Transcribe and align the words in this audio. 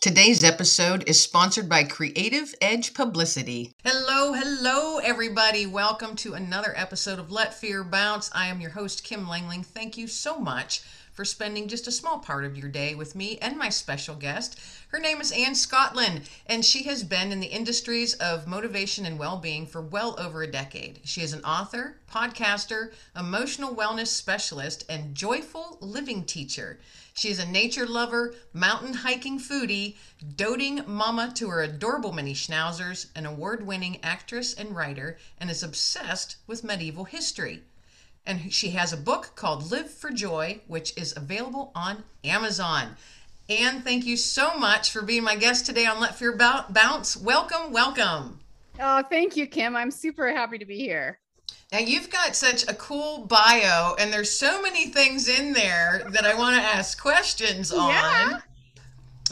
Today's 0.00 0.42
episode 0.42 1.04
is 1.06 1.22
sponsored 1.22 1.68
by 1.68 1.84
Creative 1.84 2.54
Edge 2.62 2.94
Publicity. 2.94 3.74
Hello, 3.84 4.32
hello, 4.32 4.96
everybody. 4.96 5.66
Welcome 5.66 6.16
to 6.16 6.32
another 6.32 6.72
episode 6.74 7.18
of 7.18 7.30
Let 7.30 7.52
Fear 7.52 7.84
Bounce. 7.84 8.30
I 8.34 8.46
am 8.46 8.62
your 8.62 8.70
host, 8.70 9.04
Kim 9.04 9.26
Langling. 9.26 9.62
Thank 9.62 9.98
you 9.98 10.06
so 10.06 10.38
much 10.38 10.80
for 11.20 11.24
spending 11.26 11.68
just 11.68 11.86
a 11.86 11.92
small 11.92 12.18
part 12.18 12.46
of 12.46 12.56
your 12.56 12.70
day 12.70 12.94
with 12.94 13.14
me 13.14 13.36
and 13.42 13.58
my 13.58 13.68
special 13.68 14.14
guest. 14.14 14.58
Her 14.88 14.98
name 14.98 15.20
is 15.20 15.30
Anne 15.32 15.54
Scotland, 15.54 16.22
and 16.46 16.64
she 16.64 16.84
has 16.84 17.04
been 17.04 17.30
in 17.30 17.40
the 17.40 17.46
industries 17.48 18.14
of 18.14 18.46
motivation 18.46 19.04
and 19.04 19.18
well 19.18 19.36
being 19.36 19.66
for 19.66 19.82
well 19.82 20.18
over 20.18 20.42
a 20.42 20.50
decade. 20.50 21.00
She 21.04 21.20
is 21.20 21.34
an 21.34 21.44
author, 21.44 21.98
podcaster, 22.10 22.94
emotional 23.14 23.74
wellness 23.74 24.06
specialist, 24.06 24.86
and 24.88 25.14
joyful 25.14 25.76
living 25.82 26.24
teacher. 26.24 26.80
She 27.12 27.28
is 27.28 27.38
a 27.38 27.46
nature 27.46 27.86
lover, 27.86 28.34
mountain 28.54 28.94
hiking 28.94 29.38
foodie, 29.38 29.96
doting 30.36 30.82
mama 30.86 31.32
to 31.34 31.50
her 31.50 31.60
adorable 31.60 32.14
mini 32.14 32.32
schnauzers, 32.32 33.08
an 33.14 33.26
award 33.26 33.66
winning 33.66 34.02
actress 34.02 34.54
and 34.54 34.74
writer, 34.74 35.18
and 35.36 35.50
is 35.50 35.62
obsessed 35.62 36.36
with 36.46 36.64
medieval 36.64 37.04
history. 37.04 37.64
And 38.26 38.52
she 38.52 38.70
has 38.70 38.92
a 38.92 38.96
book 38.96 39.32
called 39.34 39.70
Live 39.70 39.90
for 39.90 40.10
Joy, 40.10 40.60
which 40.66 40.96
is 40.96 41.16
available 41.16 41.72
on 41.74 42.04
Amazon. 42.24 42.96
Anne, 43.48 43.82
thank 43.82 44.06
you 44.06 44.16
so 44.16 44.56
much 44.56 44.92
for 44.92 45.02
being 45.02 45.24
my 45.24 45.34
guest 45.34 45.66
today 45.66 45.86
on 45.86 45.98
Let 45.98 46.16
Fear 46.16 46.36
Bounce. 46.36 47.16
Welcome, 47.16 47.72
welcome. 47.72 48.40
Oh, 48.78 49.02
thank 49.10 49.36
you, 49.36 49.46
Kim. 49.46 49.74
I'm 49.74 49.90
super 49.90 50.32
happy 50.32 50.58
to 50.58 50.64
be 50.64 50.78
here. 50.78 51.18
Now 51.72 51.78
you've 51.78 52.10
got 52.10 52.34
such 52.34 52.68
a 52.68 52.74
cool 52.74 53.26
bio, 53.26 53.94
and 53.98 54.12
there's 54.12 54.30
so 54.30 54.60
many 54.62 54.86
things 54.86 55.28
in 55.28 55.52
there 55.52 56.08
that 56.10 56.24
I 56.24 56.34
want 56.34 56.56
to 56.56 56.62
ask 56.62 57.00
questions 57.00 57.72
on. 57.72 57.90
Yeah. 57.90 58.40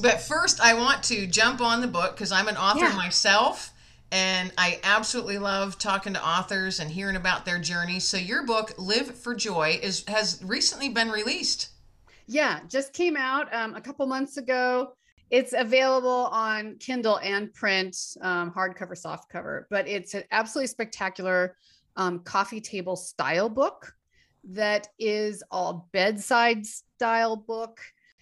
But 0.00 0.20
first, 0.20 0.60
I 0.60 0.74
want 0.74 1.02
to 1.04 1.26
jump 1.26 1.60
on 1.60 1.80
the 1.80 1.88
book 1.88 2.14
because 2.14 2.30
I'm 2.30 2.48
an 2.48 2.56
author 2.56 2.84
yeah. 2.86 2.96
myself, 2.96 3.72
and 4.10 4.52
I 4.56 4.80
absolutely 4.84 5.38
love 5.38 5.78
talking 5.78 6.14
to 6.14 6.26
authors 6.26 6.80
and 6.80 6.90
hearing 6.90 7.16
about 7.16 7.44
their 7.44 7.58
journeys. 7.58 8.04
So 8.04 8.16
your 8.16 8.44
book, 8.44 8.72
Live 8.78 9.14
for 9.14 9.34
Joy, 9.34 9.78
is 9.82 10.04
has 10.08 10.42
recently 10.44 10.88
been 10.88 11.10
released. 11.10 11.70
Yeah, 12.26 12.60
just 12.68 12.92
came 12.92 13.16
out 13.16 13.52
um, 13.54 13.74
a 13.74 13.80
couple 13.80 14.06
months 14.06 14.36
ago. 14.36 14.94
It's 15.30 15.52
available 15.52 16.28
on 16.32 16.76
Kindle 16.78 17.18
and 17.18 17.52
print, 17.52 17.96
um, 18.22 18.50
hardcover, 18.50 18.92
softcover, 18.92 19.64
but 19.68 19.86
it's 19.86 20.14
an 20.14 20.24
absolutely 20.30 20.68
spectacular 20.68 21.56
um, 21.96 22.20
coffee 22.20 22.60
table 22.60 22.96
style 22.96 23.48
book 23.48 23.94
that 24.44 24.88
is 24.98 25.42
all 25.50 25.88
bedside 25.92 26.64
style 26.64 27.36
book 27.36 27.80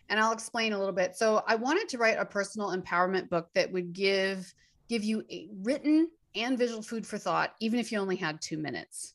and 0.09 0.19
i'll 0.19 0.33
explain 0.33 0.73
a 0.73 0.79
little 0.79 0.95
bit 0.95 1.15
so 1.15 1.43
i 1.47 1.55
wanted 1.55 1.89
to 1.89 1.99
write 1.99 2.19
a 2.19 2.25
personal 2.25 2.77
empowerment 2.77 3.29
book 3.29 3.49
that 3.55 3.71
would 3.71 3.93
give 3.93 4.53
give 4.89 5.05
you 5.05 5.25
a 5.31 5.49
written 5.63 6.09
and 6.35 6.59
visual 6.59 6.83
food 6.83 7.07
for 7.07 7.19
thought 7.19 7.55
even 7.61 7.79
if 7.79 7.91
you 7.91 7.99
only 7.99 8.17
had 8.17 8.41
two 8.41 8.59
minutes. 8.59 9.15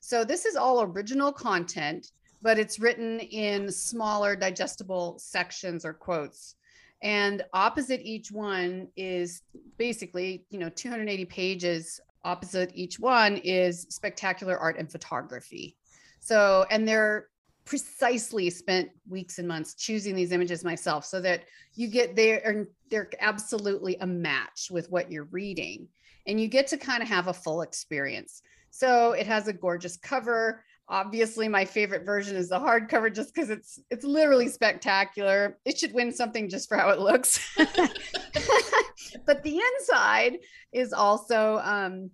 So 0.00 0.24
this 0.24 0.44
is 0.44 0.56
all 0.56 0.82
original 0.82 1.32
content 1.32 2.12
but 2.42 2.58
it's 2.58 2.78
written 2.78 3.20
in 3.20 3.70
smaller 3.70 4.36
digestible 4.36 5.18
sections 5.18 5.84
or 5.84 5.92
quotes. 5.92 6.54
And 7.02 7.42
opposite 7.52 8.00
each 8.02 8.32
one 8.32 8.88
is 8.96 9.42
basically 9.76 10.44
you 10.50 10.58
know 10.58 10.68
280 10.68 11.24
pages. 11.26 12.00
Opposite 12.24 12.72
each 12.74 12.98
one 12.98 13.36
is 13.38 13.86
spectacular 13.90 14.58
art 14.58 14.78
and 14.78 14.90
photography. 14.90 15.76
So, 16.20 16.66
and 16.70 16.86
they're 16.86 17.28
precisely 17.68 18.48
spent 18.48 18.88
weeks 19.10 19.38
and 19.38 19.46
months 19.46 19.74
choosing 19.74 20.14
these 20.14 20.32
images 20.32 20.64
myself 20.64 21.04
so 21.04 21.20
that 21.20 21.42
you 21.74 21.86
get 21.86 22.16
there 22.16 22.40
and 22.48 22.66
they're 22.90 23.10
absolutely 23.20 23.94
a 24.00 24.06
match 24.06 24.68
with 24.70 24.90
what 24.90 25.12
you're 25.12 25.28
reading 25.32 25.86
and 26.26 26.40
you 26.40 26.48
get 26.48 26.66
to 26.66 26.78
kind 26.78 27.02
of 27.02 27.08
have 27.10 27.28
a 27.28 27.32
full 27.32 27.60
experience. 27.60 28.40
So 28.70 29.12
it 29.12 29.26
has 29.26 29.48
a 29.48 29.52
gorgeous 29.52 29.98
cover. 29.98 30.64
Obviously, 30.88 31.46
my 31.46 31.66
favorite 31.66 32.06
version 32.06 32.36
is 32.36 32.48
the 32.48 32.58
hardcover 32.58 33.14
just 33.14 33.34
because 33.34 33.50
it's 33.50 33.78
it's 33.90 34.04
literally 34.04 34.48
spectacular. 34.48 35.58
It 35.66 35.76
should 35.78 35.92
win 35.92 36.10
something 36.10 36.48
just 36.48 36.70
for 36.70 36.78
how 36.78 36.88
it 36.88 37.00
looks. 37.00 37.54
but 39.26 39.42
the 39.42 39.60
inside 39.60 40.38
is 40.72 40.94
also 40.94 41.58
um, 41.62 42.10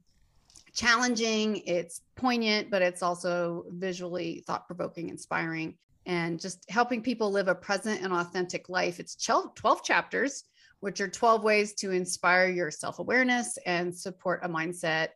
challenging, 0.74 1.62
it's 1.66 2.02
poignant, 2.16 2.70
but 2.70 2.82
it's 2.82 3.02
also 3.02 3.64
visually 3.70 4.44
thought 4.46 4.66
provoking, 4.66 5.08
inspiring, 5.08 5.76
and 6.06 6.40
just 6.40 6.64
helping 6.68 7.02
people 7.02 7.30
live 7.30 7.48
a 7.48 7.54
present 7.54 8.02
and 8.02 8.12
authentic 8.12 8.68
life. 8.68 9.00
It's 9.00 9.16
12 9.16 9.82
chapters, 9.82 10.44
which 10.80 11.00
are 11.00 11.08
12 11.08 11.42
ways 11.42 11.74
to 11.74 11.90
inspire 11.92 12.48
your 12.48 12.70
self 12.70 12.98
awareness 12.98 13.56
and 13.64 13.96
support 13.96 14.40
a 14.42 14.48
mindset 14.48 15.08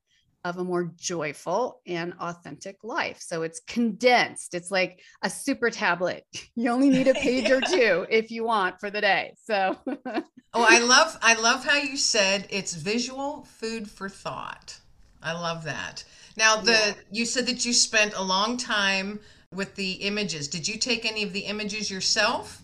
of 0.45 0.57
a 0.59 0.65
more 0.65 0.93
joyful 0.97 1.81
and 1.87 2.15
authentic 2.21 2.77
life. 2.85 3.21
So 3.21 3.43
it's 3.43 3.61
condensed. 3.67 4.55
It's 4.55 4.71
like 4.71 5.01
a 5.23 5.29
super 5.31 5.71
tablet. 5.71 6.25
You 6.55 6.71
only 6.71 6.91
need 6.91 7.07
a 7.07 7.15
page 7.29 7.51
or 7.51 7.61
two 7.61 8.07
if 8.09 8.31
you 8.31 8.45
want 8.45 8.81
for 8.81 8.91
the 8.91 9.01
day. 9.01 9.35
So 9.45 9.77
Oh, 10.55 10.67
I 10.67 10.81
love 10.81 11.17
I 11.23 11.35
love 11.35 11.65
how 11.65 11.77
you 11.77 11.97
said 11.97 12.47
it's 12.51 12.75
visual 12.75 13.45
food 13.45 13.91
for 13.91 14.09
thought. 14.09 14.81
I 15.23 15.33
love 15.33 15.65
that. 15.65 16.05
Now, 16.37 16.57
the 16.57 16.73
yeah. 16.73 16.95
you 17.11 17.25
said 17.25 17.47
that 17.47 17.65
you 17.65 17.73
spent 17.73 18.15
a 18.15 18.23
long 18.23 18.57
time 18.57 19.21
with 19.53 19.75
the 19.75 19.93
images. 19.93 20.49
Did 20.49 20.69
you 20.69 20.79
take 20.79 21.05
any 21.05 21.23
of 21.23 21.33
the 21.33 21.41
images 21.41 21.91
yourself? 21.91 22.63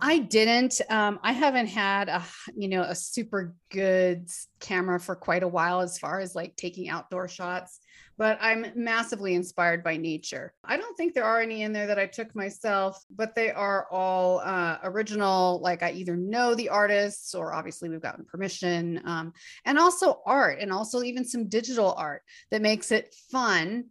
I 0.00 0.18
didn't. 0.18 0.80
Um, 0.90 1.18
I 1.22 1.32
haven't 1.32 1.66
had 1.66 2.08
a 2.08 2.22
you 2.56 2.68
know 2.68 2.82
a 2.82 2.94
super 2.94 3.54
good 3.70 4.28
camera 4.60 5.00
for 5.00 5.16
quite 5.16 5.42
a 5.42 5.48
while 5.48 5.80
as 5.80 5.98
far 5.98 6.20
as 6.20 6.34
like 6.34 6.54
taking 6.56 6.88
outdoor 6.88 7.28
shots 7.28 7.80
but 8.18 8.36
I'm 8.40 8.66
massively 8.74 9.34
inspired 9.34 9.84
by 9.84 9.96
nature. 9.96 10.52
I 10.64 10.76
don't 10.76 10.96
think 10.96 11.14
there 11.14 11.24
are 11.24 11.40
any 11.40 11.62
in 11.62 11.72
there 11.72 11.86
that 11.86 12.00
I 12.00 12.06
took 12.06 12.34
myself, 12.34 13.02
but 13.14 13.36
they 13.36 13.52
are 13.52 13.86
all 13.90 14.40
uh, 14.40 14.78
original. 14.82 15.60
Like 15.62 15.84
I 15.84 15.92
either 15.92 16.16
know 16.16 16.54
the 16.54 16.68
artists 16.68 17.34
or 17.34 17.54
obviously 17.54 17.88
we've 17.88 18.02
gotten 18.02 18.24
permission, 18.24 19.00
um, 19.04 19.32
and 19.64 19.78
also 19.78 20.20
art, 20.26 20.58
and 20.60 20.72
also 20.72 21.02
even 21.02 21.24
some 21.24 21.48
digital 21.48 21.94
art 21.96 22.22
that 22.50 22.60
makes 22.60 22.90
it 22.90 23.14
fun 23.30 23.84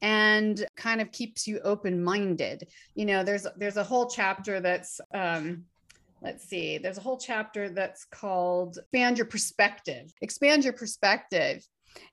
and 0.00 0.66
kind 0.76 1.00
of 1.00 1.12
keeps 1.12 1.46
you 1.46 1.60
open 1.60 2.02
minded. 2.02 2.66
You 2.94 3.04
know, 3.04 3.22
there's 3.22 3.46
there's 3.56 3.76
a 3.76 3.84
whole 3.84 4.08
chapter 4.08 4.60
that's 4.60 5.00
um, 5.12 5.64
let's 6.22 6.48
see, 6.48 6.78
there's 6.78 6.98
a 6.98 7.02
whole 7.02 7.18
chapter 7.18 7.68
that's 7.68 8.06
called 8.06 8.78
Expand 8.78 9.18
Your 9.18 9.26
Perspective. 9.26 10.10
Expand 10.22 10.64
Your 10.64 10.72
Perspective. 10.72 11.62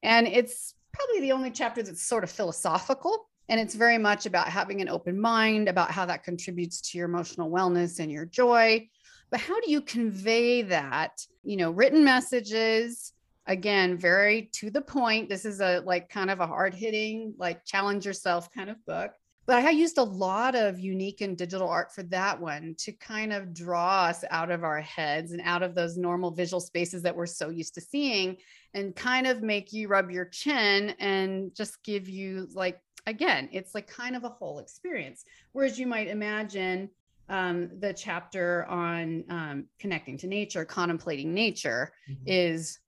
And 0.04 0.28
it's 0.28 0.76
probably 0.94 1.22
the 1.22 1.32
only 1.32 1.52
chapter 1.52 1.84
that's 1.84 2.04
sort 2.04 2.24
of 2.24 2.32
philosophical. 2.32 3.28
And 3.50 3.60
it's 3.60 3.76
very 3.76 3.98
much 3.98 4.26
about 4.26 4.48
having 4.48 4.82
an 4.82 4.90
open 4.90 5.20
mind, 5.20 5.68
about 5.68 5.92
how 5.92 6.06
that 6.06 6.24
contributes 6.24 6.80
to 6.82 6.98
your 6.98 7.08
emotional 7.08 7.52
wellness 7.52 8.00
and 8.00 8.12
your 8.12 8.26
joy. 8.26 8.88
But 9.30 9.40
how 9.40 9.60
do 9.60 9.72
you 9.72 9.82
convey 9.82 10.62
that? 10.64 11.26
You 11.44 11.58
know, 11.58 11.72
written 11.72 12.04
messages, 12.04 13.14
again, 13.46 13.98
very 13.98 14.50
to 14.54 14.70
the 14.70 14.82
point. 14.82 15.30
This 15.30 15.46
is 15.46 15.60
a 15.60 15.82
like 15.86 16.10
kind 16.10 16.30
of 16.30 16.40
a 16.40 16.48
hard 16.48 16.74
hitting, 16.74 17.34
like 17.38 17.66
challenge 17.66 18.06
yourself 18.06 18.52
kind 18.52 18.70
of 18.70 18.86
book. 18.86 19.12
But 19.52 19.66
I 19.66 19.72
used 19.72 19.98
a 19.98 20.04
lot 20.04 20.56
of 20.56 20.80
unique 20.80 21.20
and 21.20 21.38
digital 21.38 21.68
art 21.68 21.94
for 21.94 22.04
that 22.04 22.40
one 22.40 22.74
to 22.78 22.94
kind 22.94 23.34
of 23.34 23.54
draw 23.54 24.06
us 24.06 24.24
out 24.30 24.50
of 24.50 24.64
our 24.64 24.80
heads 24.80 25.34
and 25.34 25.42
out 25.44 25.62
of 25.62 25.76
those 25.76 25.98
normal 25.98 26.32
visual 26.32 26.62
spaces 26.62 27.02
that 27.02 27.14
we're 27.14 27.26
so 27.26 27.50
used 27.50 27.74
to 27.74 27.82
seeing 27.82 28.38
and 28.74 28.96
kind 28.96 29.28
of 29.28 29.42
make 29.42 29.74
you 29.74 29.90
rub 29.90 30.10
your 30.10 30.24
chin 30.24 30.96
and 31.00 31.54
just 31.54 31.84
give 31.84 32.08
you 32.08 32.48
like 32.54 32.80
again 33.08 33.50
it's 33.52 33.76
like 33.76 33.88
kind 33.88 34.16
of 34.16 34.24
a 34.24 34.30
whole 34.30 34.60
experience 34.60 35.26
whereas 35.52 35.78
you 35.78 35.86
might 35.86 36.08
imagine 36.08 36.90
um, 37.28 37.72
the 37.82 37.92
chapter 37.92 38.66
on 38.68 39.22
um, 39.28 39.66
connecting 39.80 40.18
to 40.18 40.28
nature 40.28 40.64
contemplating 40.64 41.34
nature 41.34 41.92
mm-hmm. 42.10 42.24
is 42.26 42.80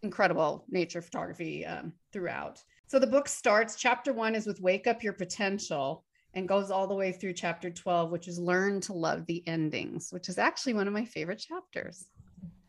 incredible 0.00 0.64
nature 0.70 1.02
photography 1.02 1.66
um, 1.66 1.92
throughout 2.14 2.64
so 2.86 2.98
the 2.98 3.06
book 3.06 3.28
starts 3.28 3.76
chapter 3.76 4.14
one 4.14 4.34
is 4.34 4.46
with 4.46 4.62
wake 4.62 4.86
up 4.86 5.02
your 5.02 5.12
potential 5.12 6.06
and 6.38 6.48
goes 6.48 6.70
all 6.70 6.86
the 6.86 6.94
way 6.94 7.12
through 7.12 7.32
chapter 7.32 7.70
12 7.70 8.10
which 8.10 8.28
is 8.28 8.38
learn 8.38 8.80
to 8.80 8.92
love 8.92 9.26
the 9.26 9.42
endings 9.46 10.12
which 10.12 10.28
is 10.28 10.38
actually 10.38 10.72
one 10.72 10.86
of 10.86 10.94
my 10.94 11.04
favorite 11.04 11.38
chapters 11.38 12.06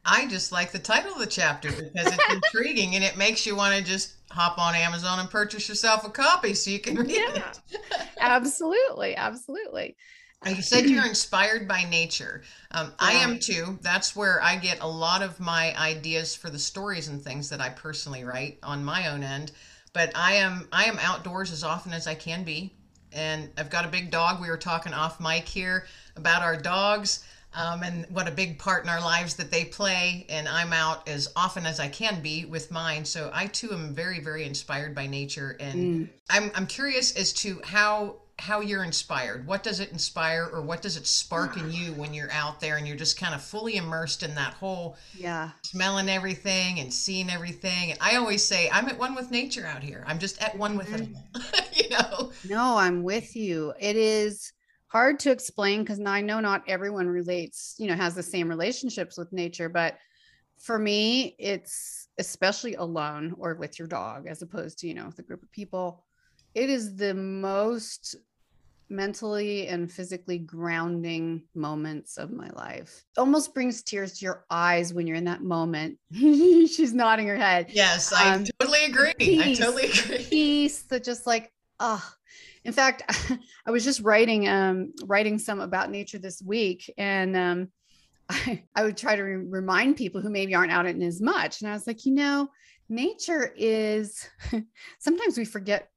I 0.05 0.27
just 0.27 0.51
like 0.51 0.71
the 0.71 0.79
title 0.79 1.13
of 1.13 1.19
the 1.19 1.27
chapter 1.27 1.69
because 1.69 2.13
it's 2.13 2.33
intriguing 2.33 2.95
and 2.95 3.03
it 3.03 3.17
makes 3.17 3.45
you 3.45 3.55
want 3.55 3.75
to 3.75 3.83
just 3.83 4.15
hop 4.31 4.57
on 4.57 4.73
Amazon 4.73 5.19
and 5.19 5.29
purchase 5.29 5.69
yourself 5.69 6.05
a 6.05 6.09
copy 6.09 6.53
so 6.53 6.71
you 6.71 6.79
can 6.79 6.95
read 6.95 7.11
yeah, 7.11 7.51
it. 7.69 7.81
absolutely, 8.19 9.15
absolutely. 9.15 9.95
You 10.47 10.61
said 10.61 10.89
you're 10.89 11.05
inspired 11.05 11.67
by 11.67 11.83
nature. 11.83 12.43
Um, 12.71 12.87
yeah. 12.87 12.93
I 12.99 13.11
am 13.11 13.39
too. 13.39 13.77
That's 13.81 14.15
where 14.15 14.41
I 14.41 14.55
get 14.55 14.79
a 14.79 14.87
lot 14.87 15.21
of 15.21 15.39
my 15.39 15.77
ideas 15.77 16.33
for 16.33 16.49
the 16.49 16.57
stories 16.57 17.09
and 17.09 17.21
things 17.21 17.49
that 17.49 17.59
I 17.59 17.69
personally 17.69 18.23
write 18.23 18.57
on 18.63 18.83
my 18.83 19.09
own 19.09 19.21
end. 19.21 19.51
But 19.91 20.13
I 20.15 20.35
am 20.35 20.69
I 20.71 20.85
am 20.85 20.97
outdoors 20.99 21.51
as 21.51 21.63
often 21.63 21.91
as 21.91 22.07
I 22.07 22.15
can 22.15 22.45
be, 22.45 22.73
and 23.13 23.49
I've 23.57 23.69
got 23.69 23.85
a 23.85 23.89
big 23.89 24.11
dog. 24.11 24.41
We 24.41 24.49
were 24.49 24.57
talking 24.57 24.93
off 24.93 25.19
mic 25.19 25.47
here 25.47 25.85
about 26.15 26.41
our 26.41 26.55
dogs. 26.57 27.23
um, 27.55 27.81
and 27.81 28.05
what 28.11 28.27
a 28.27 28.31
big 28.31 28.59
part 28.59 28.83
in 28.83 28.89
our 28.91 29.01
lives 29.01 29.33
that 29.37 29.49
they 29.49 29.65
play. 29.65 30.23
And 30.29 30.47
I'm 30.47 30.71
out 30.71 31.09
as 31.09 31.31
often 31.35 31.65
as 31.65 31.79
I 31.79 31.87
can 31.87 32.21
be 32.21 32.45
with 32.45 32.69
mine. 32.69 33.03
So 33.03 33.31
I 33.33 33.47
too 33.47 33.71
am 33.71 33.91
very, 33.95 34.19
very 34.19 34.43
inspired 34.45 34.93
by 34.93 35.07
nature. 35.07 35.57
And 35.59 35.75
Mm. 36.05 36.09
I'm, 36.29 36.51
I'm 36.53 36.67
curious 36.67 37.15
as 37.15 37.33
to 37.41 37.59
how 37.63 38.17
how 38.39 38.61
you're 38.61 38.83
inspired. 38.83 39.45
What 39.45 39.63
does 39.63 39.79
it 39.79 39.91
inspire 39.91 40.49
or 40.51 40.61
what 40.61 40.81
does 40.81 40.97
it 40.97 41.05
spark 41.05 41.57
in 41.57 41.71
you 41.71 41.93
when 41.93 42.13
you're 42.13 42.31
out 42.31 42.59
there 42.59 42.77
and 42.77 42.87
you're 42.87 42.97
just 42.97 43.19
kind 43.19 43.35
of 43.35 43.43
fully 43.43 43.75
immersed 43.75 44.23
in 44.23 44.33
that 44.35 44.53
whole 44.53 44.97
Yeah. 45.13 45.51
smelling 45.63 46.09
everything 46.09 46.79
and 46.79 46.93
seeing 46.93 47.29
everything. 47.29 47.91
And 47.91 47.99
I 48.01 48.15
always 48.15 48.43
say 48.43 48.69
I'm 48.71 48.87
at 48.87 48.97
one 48.97 49.15
with 49.15 49.31
nature 49.31 49.65
out 49.65 49.83
here. 49.83 50.03
I'm 50.07 50.19
just 50.19 50.41
at 50.41 50.57
one 50.57 50.77
with 50.77 50.87
mm. 50.87 51.13
it. 51.35 51.77
you 51.83 51.89
know. 51.89 52.31
No, 52.49 52.77
I'm 52.77 53.03
with 53.03 53.35
you. 53.35 53.73
It 53.79 53.95
is 53.95 54.53
hard 54.87 55.19
to 55.19 55.31
explain 55.31 55.81
because 55.81 55.99
I 55.99 56.21
know 56.21 56.39
not 56.39 56.63
everyone 56.67 57.07
relates, 57.07 57.75
you 57.77 57.87
know, 57.87 57.95
has 57.95 58.15
the 58.15 58.23
same 58.23 58.49
relationships 58.49 59.17
with 59.17 59.31
nature. 59.31 59.69
But 59.69 59.97
for 60.57 60.79
me, 60.79 61.35
it's 61.39 62.07
especially 62.17 62.75
alone 62.75 63.35
or 63.37 63.55
with 63.55 63.79
your 63.79 63.87
dog 63.87 64.27
as 64.27 64.41
opposed 64.41 64.79
to, 64.79 64.87
you 64.87 64.93
know, 64.93 65.05
with 65.05 65.19
a 65.19 65.23
group 65.23 65.43
of 65.43 65.51
people. 65.51 66.05
It 66.55 66.69
is 66.69 66.95
the 66.95 67.13
most 67.13 68.15
mentally 68.89 69.67
and 69.67 69.91
physically 69.91 70.37
grounding 70.37 71.43
moments 71.55 72.17
of 72.17 72.31
my 72.31 72.49
life. 72.49 73.03
Almost 73.17 73.53
brings 73.53 73.83
tears 73.83 74.19
to 74.19 74.25
your 74.25 74.45
eyes 74.49 74.93
when 74.93 75.07
you're 75.07 75.15
in 75.17 75.25
that 75.25 75.43
moment. 75.43 75.97
She's 76.13 76.93
nodding 76.93 77.27
her 77.27 77.37
head 77.37 77.67
Yes, 77.69 78.11
I 78.13 78.35
Um, 78.35 78.45
totally 78.59 78.85
agree. 78.85 79.13
I 79.19 79.53
totally 79.53 79.85
agree. 79.85 80.25
peace 80.25 80.83
that 80.83 81.03
just 81.03 81.25
like 81.27 81.51
oh 81.79 82.03
in 82.65 82.73
fact 82.73 83.03
i 83.65 83.71
was 83.71 83.83
just 83.85 84.01
writing 84.01 84.47
um 84.49 84.91
writing 85.05 85.39
some 85.39 85.61
about 85.61 85.89
nature 85.89 86.19
this 86.19 86.41
week 86.41 86.93
and 86.97 87.37
um 87.37 87.67
i, 88.29 88.63
I 88.75 88.83
would 88.83 88.97
try 88.97 89.15
to 89.15 89.21
re- 89.23 89.45
remind 89.47 89.95
people 89.95 90.19
who 90.19 90.29
maybe 90.29 90.53
aren't 90.55 90.71
out 90.71 90.85
in 90.85 91.01
as 91.01 91.21
much 91.21 91.61
and 91.61 91.69
i 91.69 91.73
was 91.73 91.87
like 91.87 92.05
you 92.05 92.13
know 92.13 92.49
nature 92.89 93.53
is 93.55 94.27
sometimes 94.99 95.37
we 95.37 95.45
forget 95.45 95.89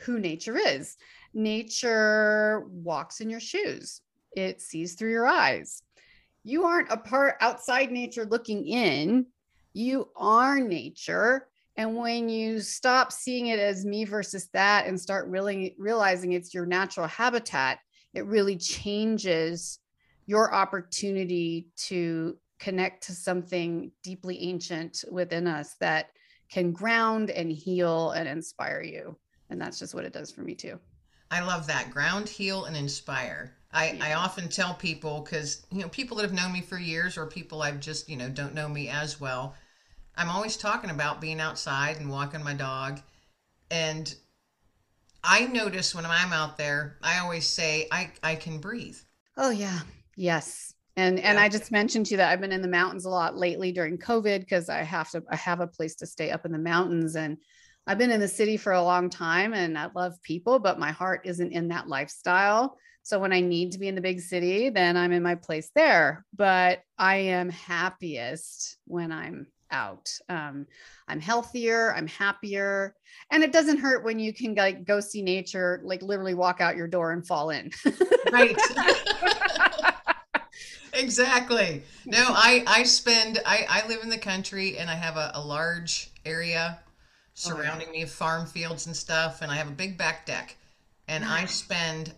who 0.00 0.18
nature 0.18 0.58
is 0.58 0.96
nature 1.34 2.66
walks 2.70 3.20
in 3.20 3.30
your 3.30 3.40
shoes 3.40 4.00
it 4.36 4.60
sees 4.60 4.94
through 4.94 5.10
your 5.10 5.26
eyes 5.26 5.82
you 6.44 6.64
aren't 6.64 6.90
a 6.90 6.96
part 6.96 7.36
outside 7.40 7.90
nature 7.90 8.26
looking 8.26 8.66
in 8.66 9.26
you 9.72 10.08
are 10.16 10.58
nature 10.60 11.48
and 11.80 11.96
when 11.96 12.28
you 12.28 12.60
stop 12.60 13.10
seeing 13.10 13.46
it 13.46 13.58
as 13.58 13.86
me 13.86 14.04
versus 14.04 14.48
that 14.52 14.86
and 14.86 15.00
start 15.00 15.28
really 15.28 15.74
realizing 15.78 16.32
it's 16.32 16.52
your 16.52 16.66
natural 16.66 17.06
habitat, 17.06 17.78
it 18.12 18.26
really 18.26 18.56
changes 18.56 19.78
your 20.26 20.54
opportunity 20.54 21.68
to 21.76 22.36
connect 22.58 23.04
to 23.04 23.12
something 23.12 23.90
deeply 24.02 24.42
ancient 24.42 25.04
within 25.10 25.46
us 25.46 25.76
that 25.80 26.10
can 26.50 26.72
ground 26.72 27.30
and 27.30 27.50
heal 27.50 28.10
and 28.10 28.28
inspire 28.28 28.82
you. 28.82 29.16
And 29.48 29.58
that's 29.58 29.78
just 29.78 29.94
what 29.94 30.04
it 30.04 30.12
does 30.12 30.30
for 30.30 30.42
me 30.42 30.54
too. 30.54 30.78
I 31.30 31.40
love 31.40 31.66
that 31.66 31.90
ground, 31.90 32.28
heal, 32.28 32.64
and 32.66 32.76
inspire. 32.76 33.56
I, 33.72 33.96
I 34.00 34.12
often 34.14 34.48
tell 34.48 34.74
people 34.74 35.20
because 35.22 35.64
you 35.72 35.80
know 35.80 35.88
people 35.88 36.16
that 36.16 36.24
have 36.24 36.32
known 36.32 36.52
me 36.52 36.60
for 36.60 36.78
years 36.78 37.16
or 37.16 37.26
people 37.26 37.62
I've 37.62 37.80
just 37.80 38.08
you 38.08 38.16
know 38.16 38.28
don't 38.28 38.54
know 38.54 38.68
me 38.68 38.88
as 38.88 39.20
well. 39.20 39.54
I'm 40.16 40.30
always 40.30 40.56
talking 40.56 40.90
about 40.90 41.20
being 41.20 41.40
outside 41.40 41.98
and 41.98 42.10
walking 42.10 42.44
my 42.44 42.54
dog, 42.54 43.00
and 43.70 44.14
I 45.24 45.46
notice 45.46 45.94
when 45.94 46.04
I'm 46.04 46.34
out 46.34 46.58
there, 46.58 46.98
I 47.02 47.16
always 47.20 47.46
say 47.48 47.88
I 47.90 48.12
I 48.22 48.34
can 48.34 48.58
breathe. 48.58 48.98
Oh 49.36 49.50
yeah. 49.50 49.80
Yes. 50.16 50.74
And 50.96 51.18
and 51.20 51.38
Yeah. 51.38 51.40
I 51.40 51.48
just 51.48 51.70
mentioned 51.72 52.06
to 52.06 52.10
you 52.12 52.16
that 52.18 52.30
I've 52.30 52.40
been 52.40 52.52
in 52.52 52.62
the 52.62 52.68
mountains 52.68 53.04
a 53.04 53.10
lot 53.10 53.36
lately 53.36 53.72
during 53.72 53.96
COVID 53.98 54.40
because 54.40 54.68
I 54.68 54.82
have 54.82 55.10
to 55.10 55.22
I 55.30 55.36
have 55.36 55.60
a 55.60 55.66
place 55.66 55.94
to 55.96 56.06
stay 56.06 56.30
up 56.30 56.44
in 56.44 56.52
the 56.52 56.58
mountains 56.58 57.16
and 57.16 57.38
I've 57.86 57.98
been 57.98 58.10
in 58.10 58.20
the 58.20 58.28
city 58.28 58.56
for 58.56 58.72
a 58.72 58.82
long 58.82 59.10
time 59.10 59.52
and 59.52 59.76
I 59.76 59.88
love 59.94 60.20
people, 60.22 60.58
but 60.58 60.78
my 60.78 60.92
heart 60.92 61.22
isn't 61.24 61.52
in 61.52 61.68
that 61.68 61.88
lifestyle. 61.88 62.76
So 63.02 63.18
when 63.18 63.32
I 63.32 63.40
need 63.40 63.72
to 63.72 63.78
be 63.78 63.88
in 63.88 63.94
the 63.94 64.00
big 64.00 64.20
city, 64.20 64.68
then 64.68 64.96
I'm 64.96 65.12
in 65.12 65.22
my 65.22 65.34
place 65.34 65.70
there. 65.74 66.24
But 66.36 66.82
I 66.98 67.16
am 67.16 67.48
happiest 67.48 68.76
when 68.86 69.10
I'm 69.10 69.46
out. 69.70 70.12
Um, 70.28 70.66
I'm 71.08 71.20
healthier, 71.20 71.94
I'm 71.94 72.06
happier, 72.06 72.94
and 73.30 73.42
it 73.42 73.52
doesn't 73.52 73.78
hurt 73.78 74.04
when 74.04 74.18
you 74.18 74.32
can 74.32 74.54
like 74.54 74.84
go 74.84 75.00
see 75.00 75.22
nature, 75.22 75.80
like 75.84 76.02
literally 76.02 76.34
walk 76.34 76.60
out 76.60 76.76
your 76.76 76.88
door 76.88 77.12
and 77.12 77.26
fall 77.26 77.50
in. 77.50 77.70
Right. 78.30 78.56
exactly. 80.92 81.82
No, 82.06 82.26
I 82.28 82.64
I 82.66 82.82
spend 82.84 83.40
I 83.46 83.66
I 83.68 83.88
live 83.88 84.02
in 84.02 84.08
the 84.08 84.18
country 84.18 84.78
and 84.78 84.90
I 84.90 84.94
have 84.94 85.16
a, 85.16 85.32
a 85.34 85.44
large 85.44 86.10
area 86.24 86.78
surrounding 87.40 87.90
me 87.90 88.02
of 88.02 88.10
farm 88.10 88.46
fields 88.46 88.86
and 88.86 88.96
stuff 88.96 89.42
and 89.42 89.50
I 89.50 89.56
have 89.56 89.68
a 89.68 89.72
big 89.72 89.96
back 89.96 90.26
deck 90.26 90.56
and 91.08 91.24
I 91.24 91.44
mm. 91.44 91.48
spend 91.48 92.12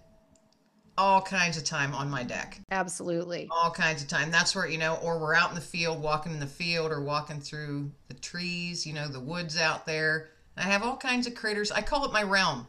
all 0.99 1.23
kinds 1.23 1.57
of 1.57 1.65
time 1.65 1.95
on 1.95 2.11
my 2.11 2.23
deck. 2.23 2.61
Absolutely. 2.71 3.49
All 3.51 3.71
kinds 3.71 4.03
of 4.03 4.09
time. 4.09 4.31
That's 4.31 4.55
where, 4.55 4.69
you 4.69 4.79
know, 4.79 4.97
or 5.03 5.19
we're 5.19 5.35
out 5.35 5.49
in 5.49 5.55
the 5.55 5.61
field, 5.61 6.03
walking 6.03 6.33
in 6.33 6.41
the 6.41 6.47
field 6.47 6.93
or 6.93 7.03
walking 7.03 7.41
through 7.41 7.91
the 8.09 8.15
trees, 8.15 8.87
you 8.87 8.93
know, 8.93 9.09
the 9.09 9.21
woods 9.21 9.59
out 9.59 9.87
there. 9.87 10.31
I 10.57 10.63
have 10.63 10.83
all 10.83 10.97
kinds 10.97 11.27
of 11.27 11.35
critters. 11.35 11.73
I 11.73 11.81
call 11.81 12.05
it 12.05 12.13
my 12.13 12.23
realm. 12.23 12.67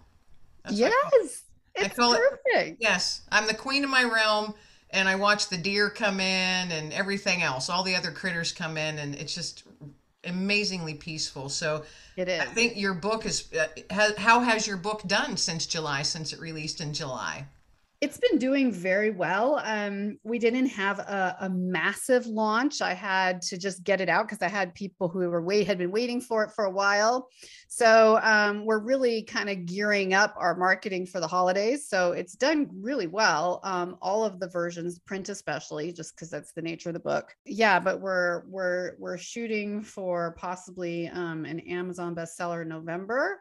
That's 0.63 0.79
what 0.79 0.87
I 0.87 1.09
call 1.09 1.19
it. 1.19 1.23
yes. 1.23 1.43
I 1.77 1.85
It's 1.85 1.95
call 1.95 2.13
it- 2.13 2.21
perfect. 2.45 2.77
Yes, 2.81 3.21
I'm 3.31 3.47
the 3.47 3.53
queen 3.53 3.83
of 3.83 3.89
my 3.89 4.03
realm, 4.03 4.53
and 4.91 5.09
I 5.09 5.15
watch 5.15 5.49
the 5.49 5.57
deer 5.57 5.89
come 5.89 6.19
in 6.19 6.71
and 6.71 6.93
everything 6.93 7.41
else. 7.41 7.69
All 7.69 7.83
the 7.83 7.95
other 7.95 8.11
critters 8.11 8.51
come 8.51 8.77
in, 8.77 8.99
and 8.99 9.15
it's 9.15 9.33
just 9.33 9.63
amazingly 10.23 10.93
peaceful. 10.93 11.49
So 11.49 11.83
It 12.15 12.29
is. 12.29 12.41
I 12.41 12.45
think 12.45 12.77
your 12.77 12.93
book 12.93 13.25
is. 13.25 13.51
Uh, 13.53 14.11
how 14.17 14.41
has 14.41 14.67
your 14.67 14.77
book 14.77 15.03
done 15.05 15.37
since 15.37 15.65
July? 15.65 16.03
Since 16.03 16.33
it 16.33 16.39
released 16.39 16.81
in 16.81 16.93
July? 16.93 17.47
It's 18.03 18.17
been 18.17 18.37
doing 18.37 18.69
very 18.69 19.11
well. 19.11 19.61
Um, 19.63 20.17
we 20.23 20.37
didn't 20.37 20.65
have 20.65 20.99
a, 20.99 21.37
a 21.39 21.49
massive 21.49 22.25
launch. 22.27 22.81
I 22.81 22.93
had 22.93 23.41
to 23.43 23.57
just 23.57 23.81
get 23.85 24.01
it 24.01 24.09
out 24.09 24.27
because 24.27 24.41
I 24.41 24.49
had 24.49 24.73
people 24.73 25.07
who 25.07 25.19
were 25.29 25.41
wait 25.41 25.67
had 25.67 25.77
been 25.77 25.89
waiting 25.89 26.19
for 26.19 26.43
it 26.43 26.51
for 26.51 26.65
a 26.65 26.69
while. 26.69 27.29
So 27.69 28.19
um, 28.21 28.65
we're 28.65 28.83
really 28.83 29.23
kind 29.23 29.49
of 29.49 29.65
gearing 29.65 30.13
up 30.13 30.35
our 30.37 30.53
marketing 30.57 31.05
for 31.05 31.21
the 31.21 31.27
holidays. 31.27 31.87
So 31.87 32.11
it's 32.11 32.33
done 32.33 32.69
really 32.73 33.07
well. 33.07 33.61
Um, 33.63 33.95
all 34.01 34.25
of 34.25 34.37
the 34.37 34.49
versions, 34.49 34.99
print 34.99 35.29
especially, 35.29 35.93
just 35.93 36.13
because 36.13 36.29
that's 36.29 36.51
the 36.51 36.61
nature 36.61 36.89
of 36.89 36.95
the 36.95 36.99
book. 36.99 37.33
Yeah, 37.45 37.79
but 37.79 38.01
we're 38.01 38.43
we're 38.49 38.97
we're 38.99 39.17
shooting 39.17 39.81
for 39.81 40.35
possibly 40.37 41.07
um, 41.07 41.45
an 41.45 41.61
Amazon 41.61 42.15
bestseller 42.15 42.63
in 42.63 42.67
November, 42.67 43.39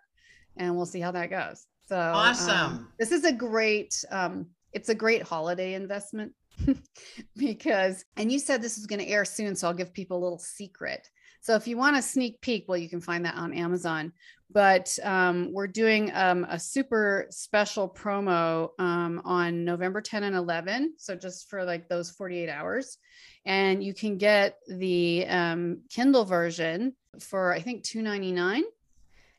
and 0.57 0.77
we'll 0.77 0.87
see 0.87 1.01
how 1.01 1.11
that 1.11 1.31
goes. 1.31 1.67
So 1.89 1.99
um, 1.99 2.15
Awesome. 2.15 2.93
this 2.99 3.11
is 3.11 3.25
a 3.25 3.33
great 3.33 4.03
um 4.11 4.47
it's 4.73 4.88
a 4.88 4.95
great 4.95 5.23
holiday 5.23 5.75
investment 5.75 6.33
because 7.37 8.05
and 8.17 8.31
you 8.31 8.38
said 8.38 8.61
this 8.61 8.79
is 8.79 8.87
going 8.87 9.00
to 9.00 9.09
air 9.09 9.25
soon 9.25 9.55
so 9.55 9.67
i'll 9.67 9.75
give 9.75 9.93
people 9.93 10.19
a 10.19 10.23
little 10.23 10.38
secret. 10.38 11.09
So 11.41 11.57
if 11.57 11.67
you 11.67 11.76
want 11.76 11.97
a 11.97 12.02
sneak 12.02 12.41
peek 12.41 12.67
well 12.69 12.79
you 12.79 12.88
can 12.88 13.00
find 13.00 13.25
that 13.25 13.35
on 13.37 13.52
amazon 13.52 14.12
but 14.50 14.99
um, 15.02 15.50
we're 15.50 15.67
doing 15.67 16.11
um, 16.14 16.45
a 16.50 16.59
super 16.59 17.26
special 17.31 17.88
promo 17.88 18.69
um, 18.79 19.23
on 19.25 19.64
november 19.64 20.00
10 20.00 20.25
and 20.25 20.37
11 20.37 20.95
so 20.99 21.14
just 21.14 21.49
for 21.49 21.64
like 21.64 21.88
those 21.88 22.11
48 22.11 22.49
hours. 22.49 22.99
And 23.45 23.83
you 23.83 23.93
can 23.93 24.19
get 24.19 24.59
the 24.69 25.26
um, 25.26 25.81
kindle 25.91 26.25
version 26.25 26.95
for 27.19 27.52
i 27.52 27.61
think 27.61 27.83
299 27.83 28.62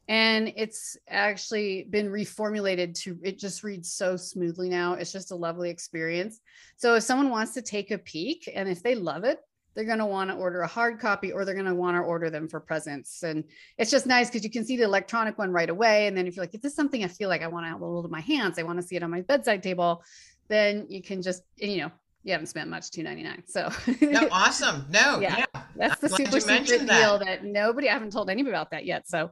and 0.08 0.52
it's 0.58 0.98
actually 1.08 1.84
been 1.90 2.08
reformulated 2.08 2.94
to 3.04 3.18
it 3.24 3.40
just 3.40 3.64
reads 3.64 3.92
so 3.92 4.18
smoothly 4.18 4.70
now. 4.70 4.94
It's 4.94 5.12
just 5.12 5.32
a 5.32 5.36
lovely 5.36 5.70
experience. 5.70 6.40
So 6.76 6.96
if 6.96 7.04
someone 7.04 7.30
wants 7.30 7.54
to 7.54 7.62
take 7.62 7.92
a 7.92 7.98
peek 7.98 8.50
and 8.54 8.68
if 8.68 8.84
they 8.84 8.96
love 8.96 9.24
it 9.24 9.40
they're 9.76 9.86
going 9.86 10.00
to 10.00 10.06
want 10.06 10.30
to 10.30 10.36
order 10.36 10.62
a 10.62 10.68
hard 10.68 11.00
copy 11.00 11.32
or 11.32 11.46
they're 11.46 11.56
going 11.56 11.66
to 11.66 11.74
want 11.74 11.98
to 11.98 12.02
order 12.02 12.30
them 12.30 12.48
for 12.48 12.60
presents. 12.60 13.24
And 13.24 13.44
it's 13.80 13.90
just 13.90 14.06
nice 14.06 14.30
because 14.30 14.44
you 14.44 14.52
can 14.52 14.64
see 14.64 14.78
the 14.78 14.84
electronic 14.84 15.40
one 15.40 15.52
right 15.52 15.70
away. 15.70 16.06
And 16.06 16.16
then 16.16 16.28
if 16.28 16.36
you're 16.36 16.44
like 16.44 16.54
if 16.54 16.62
this 16.62 16.74
is 16.74 16.76
something 16.76 17.04
i 17.04 17.08
feel 17.08 17.30
like 17.30 17.42
i 17.42 17.48
want 17.48 17.66
to 17.66 17.78
hold 17.78 18.06
in 18.06 18.12
my 18.12 18.22
hands? 18.22 18.60
I 18.60 18.64
want 18.64 18.80
to 18.80 18.86
see 18.86 18.96
it 18.96 19.04
on 19.04 19.12
my 19.12 19.22
bedside 19.22 19.64
table 19.64 20.04
then 20.48 20.86
you 20.90 21.02
can 21.02 21.22
just 21.22 21.44
you 21.56 21.78
know 21.78 21.92
you 22.24 22.32
haven't 22.32 22.48
spent 22.48 22.70
much 22.70 22.90
299 22.92 23.44
so 23.48 23.70
No, 24.08 24.28
awesome. 24.32 24.86
No, 24.90 25.20
Yeah. 25.20 25.38
yeah. 25.40 25.62
that's 25.76 26.00
the 26.02 26.10
super 26.10 26.40
secret 26.40 26.88
that. 26.88 27.00
deal 27.00 27.20
that 27.20 27.44
nobody 27.44 27.90
i 27.90 27.94
haven't 27.94 28.12
told 28.12 28.30
anybody 28.30 28.52
about 28.56 28.72
that 28.72 28.86
yet 28.86 29.08
so 29.08 29.30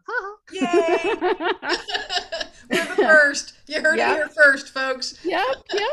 Yay! 0.51 0.61
We're 2.69 2.85
the 2.85 2.95
first. 2.95 3.53
You 3.67 3.81
heard 3.81 3.97
Yeah. 3.97 4.11
it 4.13 4.15
here 4.15 4.29
first, 4.29 4.69
folks. 4.69 5.17
yep 5.25 5.43
yep 5.73 5.87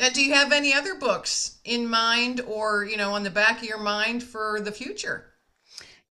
Uh, 0.00 0.08
do 0.10 0.22
you 0.24 0.32
have 0.34 0.52
any 0.52 0.72
other 0.72 0.94
books 0.94 1.58
in 1.64 1.86
mind, 1.88 2.40
or 2.46 2.84
you 2.84 2.96
know, 2.96 3.12
on 3.12 3.22
the 3.22 3.30
back 3.30 3.58
of 3.58 3.64
your 3.64 3.78
mind 3.80 4.22
for 4.22 4.60
the 4.62 4.72
future? 4.72 5.26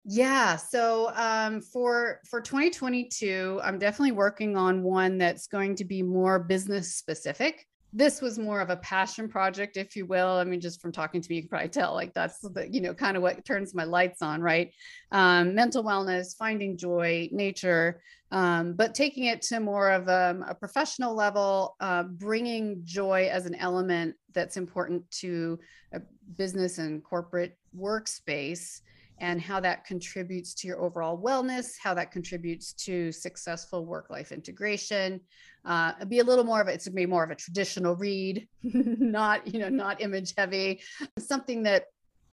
Yeah. 0.04 0.56
So 0.56 1.10
um, 1.14 1.60
for 1.62 2.20
for 2.28 2.40
2022, 2.40 3.60
I'm 3.64 3.78
definitely 3.78 4.12
working 4.12 4.56
on 4.56 4.82
one 4.82 5.16
that's 5.18 5.46
going 5.46 5.74
to 5.76 5.84
be 5.84 6.02
more 6.02 6.38
business 6.38 6.94
specific 6.96 7.66
this 7.98 8.22
was 8.22 8.38
more 8.38 8.60
of 8.60 8.70
a 8.70 8.76
passion 8.76 9.28
project, 9.28 9.76
if 9.76 9.96
you 9.96 10.06
will. 10.06 10.28
I 10.28 10.44
mean, 10.44 10.60
just 10.60 10.80
from 10.80 10.92
talking 10.92 11.20
to 11.20 11.28
me, 11.28 11.36
you 11.36 11.42
can 11.42 11.48
probably 11.48 11.68
tell 11.68 11.94
like 11.94 12.14
that's 12.14 12.38
the, 12.38 12.68
you 12.70 12.80
know, 12.80 12.94
kind 12.94 13.16
of 13.16 13.24
what 13.24 13.44
turns 13.44 13.74
my 13.74 13.82
lights 13.82 14.22
on, 14.22 14.40
right? 14.40 14.70
Um, 15.10 15.52
mental 15.52 15.82
wellness, 15.82 16.36
finding 16.36 16.76
joy, 16.76 17.28
nature, 17.32 18.00
um, 18.30 18.74
but 18.74 18.94
taking 18.94 19.24
it 19.24 19.42
to 19.42 19.58
more 19.58 19.90
of 19.90 20.06
a, 20.06 20.30
um, 20.30 20.44
a 20.46 20.54
professional 20.54 21.12
level, 21.12 21.74
uh, 21.80 22.04
bringing 22.04 22.82
joy 22.84 23.28
as 23.32 23.46
an 23.46 23.56
element 23.56 24.14
that's 24.32 24.56
important 24.56 25.10
to 25.10 25.58
a 25.92 26.00
business 26.36 26.78
and 26.78 27.02
corporate 27.02 27.58
workspace 27.76 28.80
and 29.20 29.40
how 29.40 29.60
that 29.60 29.84
contributes 29.84 30.54
to 30.54 30.68
your 30.68 30.80
overall 30.80 31.20
wellness, 31.20 31.72
how 31.82 31.94
that 31.94 32.10
contributes 32.10 32.72
to 32.72 33.12
successful 33.12 33.84
work 33.84 34.10
life 34.10 34.32
integration. 34.32 35.20
Uh, 35.64 35.92
be 36.06 36.20
a 36.20 36.24
little 36.24 36.44
more 36.44 36.60
of 36.60 36.68
a, 36.68 36.72
it's 36.72 36.88
be 36.88 37.06
more 37.06 37.24
of 37.24 37.30
a 37.30 37.34
traditional 37.34 37.96
read, 37.96 38.46
not, 38.62 39.46
you 39.52 39.58
know, 39.58 39.68
not 39.68 40.00
image 40.00 40.34
heavy, 40.36 40.80
something 41.18 41.62
that 41.62 41.86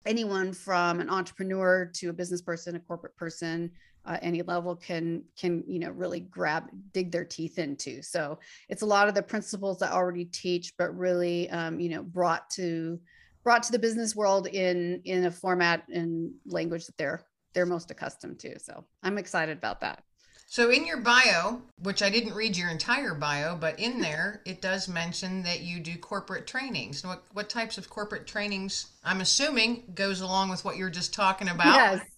anyone 0.06 0.52
from 0.52 1.00
an 1.00 1.08
entrepreneur 1.08 1.90
to 1.94 2.08
a 2.08 2.12
business 2.12 2.42
person, 2.42 2.76
a 2.76 2.80
corporate 2.80 3.16
person, 3.16 3.70
uh, 4.04 4.18
any 4.20 4.42
level 4.42 4.74
can 4.74 5.22
can 5.38 5.62
you 5.66 5.78
know 5.78 5.90
really 5.90 6.20
grab 6.20 6.64
dig 6.92 7.12
their 7.12 7.24
teeth 7.24 7.58
into 7.58 8.02
so 8.02 8.38
it's 8.68 8.82
a 8.82 8.86
lot 8.86 9.08
of 9.08 9.14
the 9.14 9.22
principles 9.22 9.80
i 9.80 9.90
already 9.90 10.24
teach 10.24 10.76
but 10.76 10.96
really 10.96 11.48
um, 11.50 11.78
you 11.78 11.88
know 11.88 12.02
brought 12.02 12.50
to 12.50 12.98
brought 13.42 13.62
to 13.64 13.72
the 13.72 13.78
business 13.78 14.14
world 14.14 14.46
in 14.46 15.00
in 15.04 15.24
a 15.24 15.30
format 15.30 15.88
and 15.88 16.32
language 16.46 16.86
that 16.86 16.96
they're 16.96 17.24
they're 17.54 17.66
most 17.66 17.90
accustomed 17.90 18.38
to. 18.40 18.58
So 18.58 18.84
I'm 19.02 19.18
excited 19.18 19.58
about 19.58 19.80
that. 19.80 20.04
So 20.46 20.70
in 20.70 20.86
your 20.86 21.00
bio, 21.00 21.62
which 21.82 22.02
I 22.02 22.10
didn't 22.10 22.34
read 22.34 22.58
your 22.58 22.68
entire 22.68 23.14
bio, 23.14 23.56
but 23.56 23.78
in 23.80 24.00
there 24.00 24.42
it 24.44 24.60
does 24.60 24.88
mention 24.88 25.42
that 25.44 25.60
you 25.60 25.80
do 25.80 25.96
corporate 25.96 26.46
trainings. 26.46 27.04
What 27.04 27.22
what 27.32 27.48
types 27.48 27.78
of 27.78 27.90
corporate 27.90 28.26
trainings? 28.26 28.86
I'm 29.04 29.20
assuming 29.20 29.84
goes 29.94 30.20
along 30.20 30.50
with 30.50 30.64
what 30.64 30.76
you're 30.76 30.90
just 30.90 31.14
talking 31.14 31.48
about. 31.48 31.74
Yes 31.74 32.11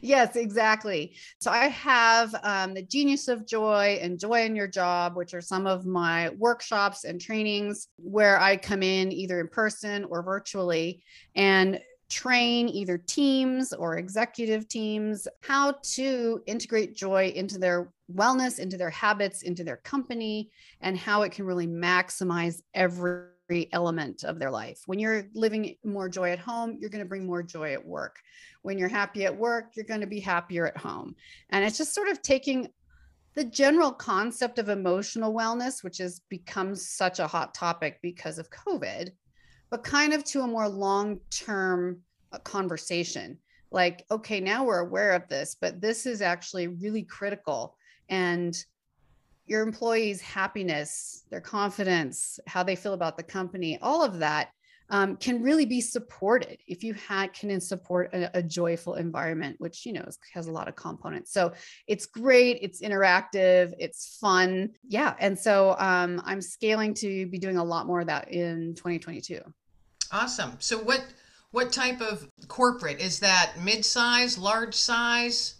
yes, 0.00 0.36
exactly. 0.36 1.14
So 1.38 1.50
I 1.50 1.68
have 1.68 2.34
um, 2.42 2.74
the 2.74 2.82
Genius 2.82 3.28
of 3.28 3.46
Joy 3.46 3.98
and 4.00 4.18
Joy 4.18 4.44
in 4.44 4.56
Your 4.56 4.68
Job, 4.68 5.16
which 5.16 5.34
are 5.34 5.40
some 5.40 5.66
of 5.66 5.86
my 5.86 6.30
workshops 6.30 7.04
and 7.04 7.20
trainings 7.20 7.88
where 7.96 8.40
I 8.40 8.56
come 8.56 8.82
in 8.82 9.12
either 9.12 9.40
in 9.40 9.48
person 9.48 10.04
or 10.04 10.22
virtually 10.22 11.02
and 11.34 11.80
train 12.08 12.68
either 12.68 12.96
teams 12.96 13.72
or 13.72 13.98
executive 13.98 14.66
teams 14.68 15.28
how 15.42 15.74
to 15.82 16.42
integrate 16.46 16.96
joy 16.96 17.32
into 17.36 17.58
their 17.58 17.92
wellness, 18.14 18.58
into 18.58 18.78
their 18.78 18.90
habits, 18.90 19.42
into 19.42 19.62
their 19.62 19.76
company, 19.78 20.50
and 20.80 20.96
how 20.96 21.22
it 21.22 21.32
can 21.32 21.44
really 21.44 21.66
maximize 21.66 22.62
every 22.74 23.24
element 23.72 24.24
of 24.24 24.38
their 24.38 24.50
life. 24.50 24.82
When 24.86 24.98
you're 24.98 25.24
living 25.34 25.74
more 25.84 26.08
joy 26.08 26.30
at 26.30 26.38
home, 26.38 26.76
you're 26.78 26.90
going 26.90 27.04
to 27.04 27.08
bring 27.08 27.26
more 27.26 27.42
joy 27.42 27.72
at 27.72 27.84
work. 27.84 28.20
When 28.62 28.78
you're 28.78 28.88
happy 28.88 29.24
at 29.24 29.36
work, 29.36 29.70
you're 29.74 29.86
going 29.86 30.00
to 30.00 30.06
be 30.06 30.20
happier 30.20 30.66
at 30.66 30.76
home. 30.76 31.14
And 31.50 31.64
it's 31.64 31.78
just 31.78 31.94
sort 31.94 32.08
of 32.08 32.22
taking 32.22 32.68
the 33.34 33.44
general 33.44 33.92
concept 33.92 34.58
of 34.58 34.68
emotional 34.68 35.32
wellness, 35.32 35.82
which 35.82 35.98
has 35.98 36.20
become 36.28 36.74
such 36.74 37.20
a 37.20 37.26
hot 37.26 37.54
topic 37.54 37.98
because 38.02 38.38
of 38.38 38.50
COVID, 38.50 39.10
but 39.70 39.84
kind 39.84 40.12
of 40.12 40.24
to 40.24 40.42
a 40.42 40.46
more 40.46 40.68
long 40.68 41.20
term 41.30 42.00
uh, 42.32 42.38
conversation. 42.38 43.38
Like, 43.70 44.04
okay, 44.10 44.40
now 44.40 44.64
we're 44.64 44.80
aware 44.80 45.12
of 45.12 45.28
this, 45.28 45.56
but 45.60 45.80
this 45.80 46.06
is 46.06 46.22
actually 46.22 46.68
really 46.68 47.02
critical. 47.02 47.76
And 48.08 48.56
your 49.48 49.62
employees' 49.62 50.20
happiness, 50.20 51.24
their 51.30 51.40
confidence, 51.40 52.38
how 52.46 52.62
they 52.62 52.76
feel 52.76 52.94
about 52.94 53.16
the 53.16 53.22
company, 53.22 53.78
all 53.80 54.04
of 54.04 54.18
that 54.18 54.50
um, 54.90 55.16
can 55.16 55.42
really 55.42 55.66
be 55.66 55.80
supported 55.80 56.58
if 56.66 56.82
you 56.82 56.94
can 56.94 57.60
support 57.60 58.12
a, 58.14 58.38
a, 58.38 58.42
joyful 58.42 58.94
environment, 58.94 59.56
which 59.58 59.84
you 59.84 59.92
know 59.92 60.06
has 60.32 60.46
a 60.46 60.52
lot 60.52 60.68
of 60.68 60.76
components. 60.76 61.32
So 61.32 61.52
it's 61.86 62.06
great, 62.06 62.58
it's 62.62 62.80
interactive, 62.80 63.74
it's 63.78 64.16
fun, 64.18 64.70
yeah. 64.86 65.14
And 65.18 65.38
so 65.38 65.76
um, 65.78 66.22
I'm 66.24 66.40
scaling 66.40 66.94
to 66.94 67.26
be 67.26 67.38
doing 67.38 67.58
a 67.58 67.64
lot 67.64 67.86
more 67.86 68.00
of 68.00 68.06
that 68.06 68.32
in 68.32 68.74
2022. 68.76 69.40
Awesome. 70.10 70.56
So 70.58 70.78
what 70.78 71.04
what 71.50 71.72
type 71.72 72.00
of 72.00 72.28
corporate 72.46 73.00
is 73.00 73.20
that? 73.20 73.54
Mid 73.62 73.84
size, 73.84 74.38
large 74.38 74.74
size? 74.74 75.57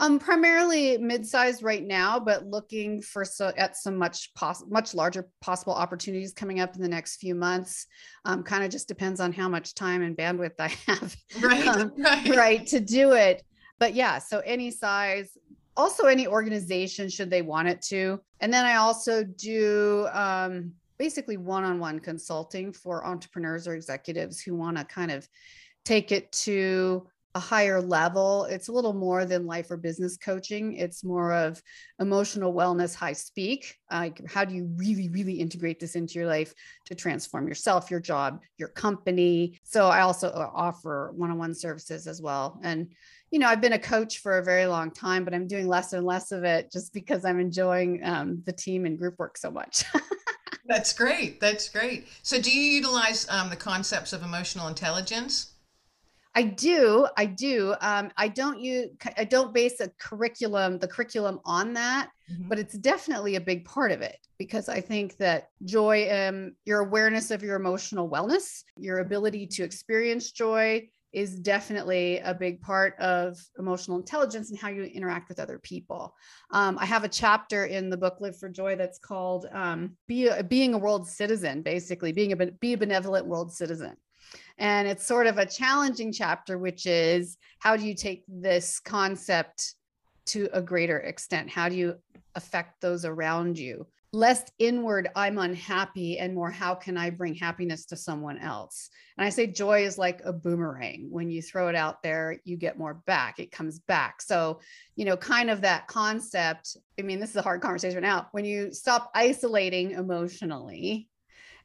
Um, 0.00 0.18
primarily 0.18 0.98
mid-sized 0.98 1.62
right 1.62 1.84
now, 1.84 2.18
but 2.18 2.46
looking 2.46 3.00
for 3.00 3.24
so 3.24 3.52
at 3.56 3.76
some 3.76 3.96
much 3.96 4.34
pos- 4.34 4.64
much 4.68 4.92
larger 4.92 5.28
possible 5.40 5.72
opportunities 5.72 6.32
coming 6.32 6.58
up 6.58 6.74
in 6.74 6.82
the 6.82 6.88
next 6.88 7.16
few 7.16 7.34
months. 7.36 7.86
Um, 8.24 8.42
kind 8.42 8.64
of 8.64 8.70
just 8.70 8.88
depends 8.88 9.20
on 9.20 9.32
how 9.32 9.48
much 9.48 9.74
time 9.74 10.02
and 10.02 10.16
bandwidth 10.16 10.58
I 10.58 10.68
have, 10.88 11.16
right, 11.40 11.66
um, 11.68 11.92
right, 11.96 12.28
right, 12.36 12.66
to 12.66 12.80
do 12.80 13.12
it. 13.12 13.44
But 13.78 13.94
yeah, 13.94 14.18
so 14.18 14.40
any 14.40 14.72
size, 14.72 15.38
also 15.76 16.06
any 16.06 16.26
organization 16.26 17.08
should 17.08 17.30
they 17.30 17.42
want 17.42 17.68
it 17.68 17.80
to, 17.82 18.20
and 18.40 18.52
then 18.52 18.64
I 18.64 18.76
also 18.76 19.22
do 19.22 20.08
um, 20.12 20.72
basically 20.98 21.36
one-on-one 21.36 22.00
consulting 22.00 22.72
for 22.72 23.06
entrepreneurs 23.06 23.68
or 23.68 23.74
executives 23.74 24.40
who 24.40 24.56
want 24.56 24.76
to 24.76 24.84
kind 24.84 25.12
of 25.12 25.28
take 25.84 26.10
it 26.12 26.32
to 26.32 27.06
a 27.34 27.40
higher 27.40 27.80
level. 27.80 28.44
It's 28.44 28.68
a 28.68 28.72
little 28.72 28.92
more 28.92 29.24
than 29.24 29.46
life 29.46 29.70
or 29.70 29.76
business 29.76 30.16
coaching. 30.16 30.74
It's 30.76 31.02
more 31.02 31.32
of 31.32 31.60
emotional 31.98 32.54
wellness, 32.54 32.94
high 32.94 33.12
speak. 33.12 33.76
Like, 33.90 34.24
how 34.28 34.44
do 34.44 34.54
you 34.54 34.70
really, 34.76 35.08
really 35.08 35.34
integrate 35.34 35.80
this 35.80 35.96
into 35.96 36.14
your 36.14 36.26
life 36.28 36.54
to 36.86 36.94
transform 36.94 37.48
yourself, 37.48 37.90
your 37.90 38.00
job, 38.00 38.40
your 38.56 38.68
company? 38.68 39.58
So, 39.64 39.86
I 39.86 40.02
also 40.02 40.28
uh, 40.28 40.50
offer 40.54 41.12
one 41.16 41.30
on 41.30 41.38
one 41.38 41.54
services 41.54 42.06
as 42.06 42.22
well. 42.22 42.60
And, 42.62 42.92
you 43.32 43.40
know, 43.40 43.48
I've 43.48 43.60
been 43.60 43.72
a 43.72 43.78
coach 43.80 44.18
for 44.18 44.38
a 44.38 44.44
very 44.44 44.66
long 44.66 44.92
time, 44.92 45.24
but 45.24 45.34
I'm 45.34 45.48
doing 45.48 45.66
less 45.66 45.92
and 45.92 46.06
less 46.06 46.30
of 46.30 46.44
it 46.44 46.70
just 46.70 46.92
because 46.92 47.24
I'm 47.24 47.40
enjoying 47.40 48.00
um, 48.04 48.42
the 48.46 48.52
team 48.52 48.86
and 48.86 48.96
group 48.96 49.18
work 49.18 49.36
so 49.38 49.50
much. 49.50 49.84
That's 50.66 50.92
great. 50.92 51.40
That's 51.40 51.68
great. 51.68 52.06
So, 52.22 52.40
do 52.40 52.56
you 52.56 52.62
utilize 52.62 53.28
um, 53.28 53.50
the 53.50 53.56
concepts 53.56 54.12
of 54.12 54.22
emotional 54.22 54.68
intelligence? 54.68 55.53
I 56.34 56.42
do. 56.42 57.06
I 57.16 57.26
do. 57.26 57.74
Um, 57.80 58.10
I 58.16 58.28
don't 58.28 58.58
use. 58.58 58.90
I 59.16 59.24
don't 59.24 59.54
base 59.54 59.80
a 59.80 59.88
curriculum, 60.00 60.78
the 60.78 60.88
curriculum 60.88 61.40
on 61.44 61.74
that, 61.74 62.10
mm-hmm. 62.30 62.48
but 62.48 62.58
it's 62.58 62.76
definitely 62.76 63.36
a 63.36 63.40
big 63.40 63.64
part 63.64 63.92
of 63.92 64.02
it 64.02 64.18
because 64.38 64.68
I 64.68 64.80
think 64.80 65.16
that 65.18 65.48
joy, 65.64 66.10
um, 66.10 66.56
your 66.64 66.80
awareness 66.80 67.30
of 67.30 67.42
your 67.42 67.54
emotional 67.54 68.10
wellness, 68.10 68.64
your 68.76 68.98
ability 68.98 69.46
to 69.46 69.62
experience 69.62 70.32
joy, 70.32 70.88
is 71.12 71.36
definitely 71.36 72.18
a 72.18 72.34
big 72.34 72.60
part 72.60 72.98
of 72.98 73.38
emotional 73.60 73.96
intelligence 73.96 74.50
and 74.50 74.58
how 74.58 74.68
you 74.68 74.82
interact 74.82 75.28
with 75.28 75.38
other 75.38 75.60
people. 75.60 76.16
Um, 76.50 76.76
I 76.80 76.86
have 76.86 77.04
a 77.04 77.08
chapter 77.08 77.66
in 77.66 77.88
the 77.88 77.96
book 77.96 78.16
Live 78.20 78.36
for 78.36 78.48
Joy 78.48 78.74
that's 78.74 78.98
called 78.98 79.46
um, 79.52 79.96
"Be 80.08 80.26
a, 80.26 80.42
Being 80.42 80.74
a 80.74 80.78
World 80.78 81.06
Citizen," 81.06 81.62
basically 81.62 82.12
being 82.12 82.32
a 82.32 82.36
be 82.36 82.72
a 82.72 82.78
benevolent 82.78 83.26
world 83.26 83.52
citizen. 83.52 83.96
And 84.58 84.86
it's 84.86 85.06
sort 85.06 85.26
of 85.26 85.38
a 85.38 85.46
challenging 85.46 86.12
chapter, 86.12 86.58
which 86.58 86.86
is 86.86 87.36
how 87.58 87.76
do 87.76 87.84
you 87.84 87.94
take 87.94 88.24
this 88.28 88.78
concept 88.78 89.74
to 90.26 90.48
a 90.52 90.62
greater 90.62 91.00
extent? 91.00 91.50
How 91.50 91.68
do 91.68 91.76
you 91.76 91.96
affect 92.34 92.80
those 92.80 93.04
around 93.04 93.58
you? 93.58 93.86
Less 94.12 94.44
inward, 94.60 95.08
I'm 95.16 95.38
unhappy, 95.38 96.20
and 96.20 96.36
more, 96.36 96.50
how 96.50 96.76
can 96.76 96.96
I 96.96 97.10
bring 97.10 97.34
happiness 97.34 97.84
to 97.86 97.96
someone 97.96 98.38
else? 98.38 98.88
And 99.18 99.26
I 99.26 99.30
say 99.30 99.48
joy 99.48 99.84
is 99.84 99.98
like 99.98 100.20
a 100.24 100.32
boomerang. 100.32 101.08
When 101.10 101.30
you 101.30 101.42
throw 101.42 101.66
it 101.66 101.74
out 101.74 102.00
there, 102.04 102.38
you 102.44 102.56
get 102.56 102.78
more 102.78 102.94
back, 103.06 103.40
it 103.40 103.50
comes 103.50 103.80
back. 103.80 104.22
So, 104.22 104.60
you 104.94 105.04
know, 105.04 105.16
kind 105.16 105.50
of 105.50 105.62
that 105.62 105.88
concept. 105.88 106.76
I 106.96 107.02
mean, 107.02 107.18
this 107.18 107.30
is 107.30 107.36
a 107.36 107.42
hard 107.42 107.60
conversation 107.60 107.96
right 107.96 108.08
now. 108.08 108.28
When 108.30 108.44
you 108.44 108.72
stop 108.72 109.10
isolating 109.16 109.90
emotionally, 109.90 111.08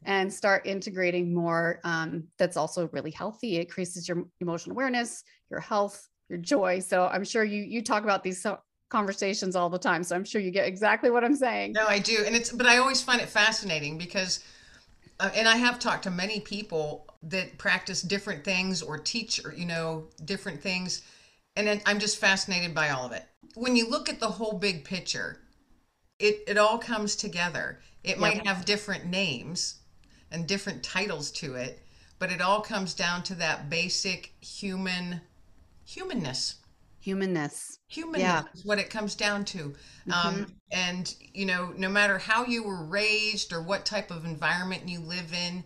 and 0.06 0.34
start 0.34 0.66
integrating 0.66 1.34
more 1.34 1.80
um, 1.84 2.24
that's 2.38 2.58
also 2.58 2.90
really 2.94 3.12
healthy. 3.12 3.58
It 3.58 3.62
increases 3.62 4.08
your 4.08 4.26
emotional 4.40 4.74
awareness 4.74 5.24
your 5.50 5.60
health 5.60 6.08
your 6.30 6.40
joy. 6.40 6.80
So 6.80 7.08
i'm 7.08 7.24
sure 7.24 7.44
you 7.44 7.64
you 7.64 7.82
talk 7.82 8.04
about 8.04 8.24
these 8.24 8.42
so- 8.42 8.60
conversations 8.90 9.56
all 9.56 9.70
the 9.70 9.80
time. 9.80 10.04
So 10.04 10.16
i'm 10.16 10.24
sure 10.24 10.42
you 10.42 10.52
get 10.52 10.68
exactly 10.68 11.10
what 11.10 11.24
i'm 11.24 11.36
saying. 11.36 11.74
No 11.74 11.88
i 11.88 12.00
do. 12.00 12.24
And 12.26 12.36
it's 12.36 12.52
but 12.52 12.68
i 12.68 12.78
always 12.78 13.02
find 13.02 13.22
it 13.22 13.30
fascinating 13.30 13.98
because 13.98 14.44
uh, 15.20 15.30
and 15.36 15.48
i 15.48 15.56
have 15.56 15.80
talked 15.80 16.04
to 16.04 16.12
many 16.12 16.40
people 16.40 17.08
that 17.24 17.58
practice 17.58 18.02
different 18.02 18.44
things 18.46 18.82
or 18.82 18.98
teach 18.98 19.44
or 19.44 19.54
you 19.54 19.66
know 19.66 20.08
different 20.26 20.62
things. 20.62 21.02
And 21.56 21.82
i'm 21.86 22.00
just 22.00 22.20
fascinated 22.20 22.74
by 22.74 22.90
all 22.90 23.06
of 23.06 23.12
it. 23.12 23.26
When 23.56 23.76
you 23.76 23.90
look 23.90 24.08
at 24.08 24.20
the 24.20 24.28
whole 24.28 24.54
big 24.54 24.86
picture 24.86 25.40
it 26.20 26.44
it 26.48 26.58
all 26.58 26.78
comes 26.78 27.16
together. 27.16 27.80
It 28.04 28.12
yep. 28.12 28.20
might 28.20 28.48
have 28.48 28.66
different 28.66 29.06
names 29.06 29.79
and 30.32 30.48
different 30.48 30.84
titles 30.84 31.32
to 31.32 31.56
it, 31.56 31.82
but 32.20 32.32
it 32.32 32.42
all 32.42 32.62
comes 32.62 32.94
down 32.94 33.24
to 33.24 33.36
that 33.36 33.70
basic 33.70 34.34
human 34.42 35.22
humanness. 35.86 36.56
humanness 37.00 37.80
humanness 37.90 38.22
yeah. 38.22 38.44
is 38.54 38.64
what 38.64 38.78
it 38.78 38.90
comes 38.90 39.16
down 39.16 39.44
to 39.44 39.64
um, 39.64 39.74
mm-hmm. 40.08 40.28
um, 40.44 40.54
and 40.72 41.16
you 41.34 41.46
know 41.46 41.74
no 41.76 41.90
matter 41.90 42.18
how 42.18 42.46
you 42.46 42.64
were 42.64 42.84
raised 42.84 43.52
or 43.52 43.62
what 43.62 43.86
type 43.86 44.12
of 44.12 44.26
environment 44.26 44.88
you 44.88 45.00
live 45.00 45.34
in 45.34 45.64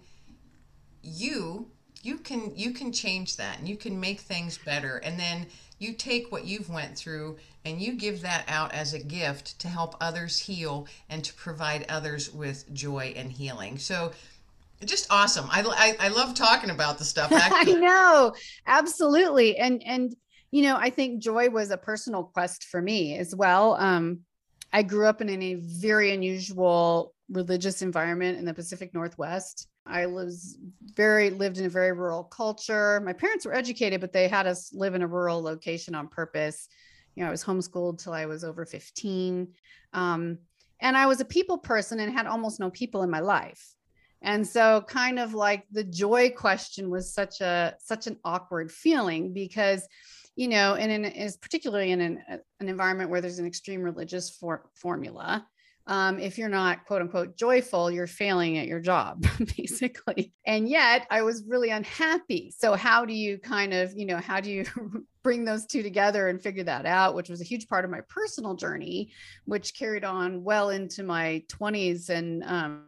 you 1.02 1.68
you 2.02 2.18
can 2.18 2.52
you 2.56 2.72
can 2.72 2.92
change 2.92 3.38
that 3.38 3.60
and 3.60 3.68
you 3.68 3.76
can 3.76 4.00
make 4.00 4.22
things 4.22 4.58
better 4.58 4.98
and 4.98 5.20
then 5.20 5.46
you 5.80 5.94
take 5.94 6.32
what 6.32 6.46
you've 6.46 6.70
went 6.70 6.98
through 6.98 7.38
and 7.66 7.82
you 7.82 7.94
give 7.94 8.22
that 8.22 8.46
out 8.48 8.74
as 8.74 8.94
a 8.94 9.00
gift 9.00 9.60
to 9.60 9.68
help 9.68 9.96
others 10.00 10.40
heal 10.40 10.88
and 11.10 11.24
to 11.26 11.34
provide 11.34 11.86
others 11.90 12.34
with 12.34 12.72
joy 12.74 13.14
and 13.18 13.34
healing 13.34 13.78
so 13.78 14.12
just 14.86 15.08
awesome 15.12 15.48
i, 15.50 15.62
I, 15.62 16.06
I 16.06 16.08
love 16.10 16.34
talking 16.34 16.70
about 16.70 16.98
the 16.98 17.06
stuff 17.06 17.30
i 17.34 17.64
know 17.64 18.34
absolutely 18.68 19.58
and 19.58 19.82
and 19.86 20.16
you 20.54 20.62
know, 20.62 20.78
I 20.78 20.92
think 20.92 21.20
joy 21.20 21.50
was 21.50 21.72
a 21.72 21.78
personal 21.78 22.26
quest 22.26 22.66
for 22.66 22.80
me 22.80 23.18
as 23.18 23.36
well. 23.36 23.74
Um, 23.74 24.20
I 24.72 24.84
grew 24.84 25.08
up 25.08 25.20
in 25.20 25.42
a 25.42 25.56
very 25.56 26.12
unusual 26.12 27.16
religious 27.28 27.82
environment 27.82 28.38
in 28.38 28.46
the 28.46 28.54
Pacific 28.54 28.94
Northwest. 28.94 29.68
I 29.88 30.06
was 30.06 30.60
very 30.94 31.32
lived 31.32 31.58
in 31.58 31.66
a 31.66 31.70
very 31.70 31.92
rural 31.92 32.24
culture. 32.24 33.02
My 33.04 33.14
parents 33.14 33.48
were 33.48 33.56
educated, 33.56 34.00
but 34.00 34.14
they 34.14 34.28
had 34.28 34.46
us 34.46 34.72
live 34.72 34.94
in 34.94 35.02
a 35.02 35.08
rural 35.08 35.42
location 35.42 35.96
on 35.96 36.08
purpose. 36.08 36.68
You 37.16 37.24
know, 37.24 37.30
I 37.30 37.32
was 37.32 37.44
homeschooled 37.44 38.04
till 38.04 38.14
I 38.14 38.28
was 38.28 38.44
over 38.44 38.64
15. 38.64 39.48
Um, 39.94 40.38
and 40.80 40.96
I 40.96 41.08
was 41.08 41.20
a 41.20 41.26
people 41.26 41.58
person 41.58 42.00
and 42.00 42.14
had 42.14 42.28
almost 42.28 42.60
no 42.60 42.70
people 42.70 43.02
in 43.02 43.10
my 43.10 43.22
life. 43.22 43.74
And 44.24 44.48
so 44.48 44.82
kind 44.88 45.20
of 45.20 45.34
like 45.34 45.66
the 45.72 45.84
joy 45.84 46.32
question 46.32 46.90
was 46.90 47.14
such 47.14 47.42
a 47.42 47.76
such 47.80 48.08
an 48.08 48.18
awkward 48.24 48.72
feeling 48.72 49.34
because 49.34 49.88
you 50.36 50.48
know, 50.48 50.76
and 50.76 50.92
in, 50.92 51.06
is 51.06 51.38
particularly 51.38 51.92
in 51.92 52.02
an, 52.02 52.24
an 52.28 52.68
environment 52.68 53.10
where 53.10 53.22
there's 53.22 53.40
an 53.40 53.46
extreme 53.46 53.82
religious 53.82 54.32
for, 54.32 54.70
formula. 54.74 55.46
Um, 55.86 56.18
if 56.18 56.38
you're 56.38 56.50
not 56.50 56.86
quote 56.86 57.02
unquote 57.02 57.38
joyful, 57.38 57.92
you're 57.92 58.08
failing 58.08 58.58
at 58.58 58.68
your 58.68 58.80
job, 58.80 59.26
basically. 59.58 60.34
And 60.46 60.68
yet 60.68 61.06
I 61.12 61.24
was 61.24 61.44
really 61.46 61.72
unhappy. 61.72 62.54
So, 62.58 62.74
how 62.74 63.06
do 63.06 63.14
you 63.14 63.38
kind 63.38 63.74
of, 63.74 63.94
you 63.96 64.06
know, 64.06 64.18
how 64.18 64.40
do 64.40 64.50
you 64.50 64.66
bring 65.24 65.44
those 65.44 65.66
two 65.66 65.84
together 65.84 66.30
and 66.30 66.42
figure 66.42 66.64
that 66.64 66.86
out, 66.86 67.16
which 67.16 67.30
was 67.30 67.42
a 67.42 67.46
huge 67.46 67.68
part 67.68 67.84
of 67.84 67.92
my 67.92 68.02
personal 68.08 68.56
journey, 68.56 69.12
which 69.46 69.76
carried 69.76 70.06
on 70.06 70.44
well 70.44 70.70
into 70.70 71.04
my 71.04 71.44
20s 71.50 72.10
and, 72.10 72.44
um, 72.46 72.86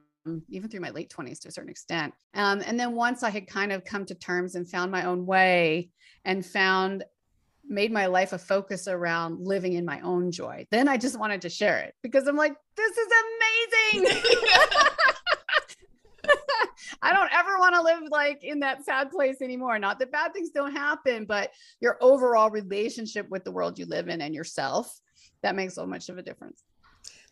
even 0.49 0.69
through 0.69 0.79
my 0.79 0.89
late 0.89 1.13
20s 1.15 1.39
to 1.41 1.49
a 1.49 1.51
certain 1.51 1.69
extent. 1.69 2.13
Um, 2.33 2.61
and 2.65 2.79
then 2.79 2.95
once 2.95 3.23
I 3.23 3.29
had 3.29 3.47
kind 3.47 3.71
of 3.71 3.85
come 3.85 4.05
to 4.05 4.15
terms 4.15 4.55
and 4.55 4.69
found 4.69 4.91
my 4.91 5.05
own 5.05 5.25
way 5.25 5.89
and 6.23 6.45
found 6.45 7.03
made 7.67 7.91
my 7.91 8.05
life 8.05 8.31
a 8.33 8.37
focus 8.37 8.87
around 8.87 9.39
living 9.39 9.73
in 9.73 9.85
my 9.85 9.99
own 10.01 10.31
joy. 10.31 10.67
Then 10.69 10.87
I 10.87 10.97
just 10.97 11.19
wanted 11.19 11.41
to 11.41 11.49
share 11.49 11.79
it 11.79 11.95
because 12.03 12.27
I'm 12.27 12.35
like, 12.35 12.55
this 12.75 12.97
is 12.97 13.07
amazing. 13.93 14.21
I 17.01 17.13
don't 17.13 17.31
ever 17.33 17.57
want 17.59 17.75
to 17.75 17.81
live 17.81 18.03
like 18.11 18.43
in 18.43 18.59
that 18.61 18.85
sad 18.85 19.11
place 19.11 19.41
anymore. 19.41 19.79
Not 19.79 19.99
that 19.99 20.11
bad 20.11 20.33
things 20.33 20.49
don't 20.51 20.75
happen, 20.75 21.25
but 21.25 21.51
your 21.79 21.97
overall 22.01 22.49
relationship 22.49 23.29
with 23.29 23.43
the 23.43 23.51
world 23.51 23.79
you 23.79 23.85
live 23.85 24.09
in 24.09 24.21
and 24.21 24.33
yourself, 24.33 24.99
that 25.41 25.55
makes 25.55 25.75
so 25.75 25.85
much 25.85 26.09
of 26.09 26.17
a 26.17 26.23
difference. 26.23 26.63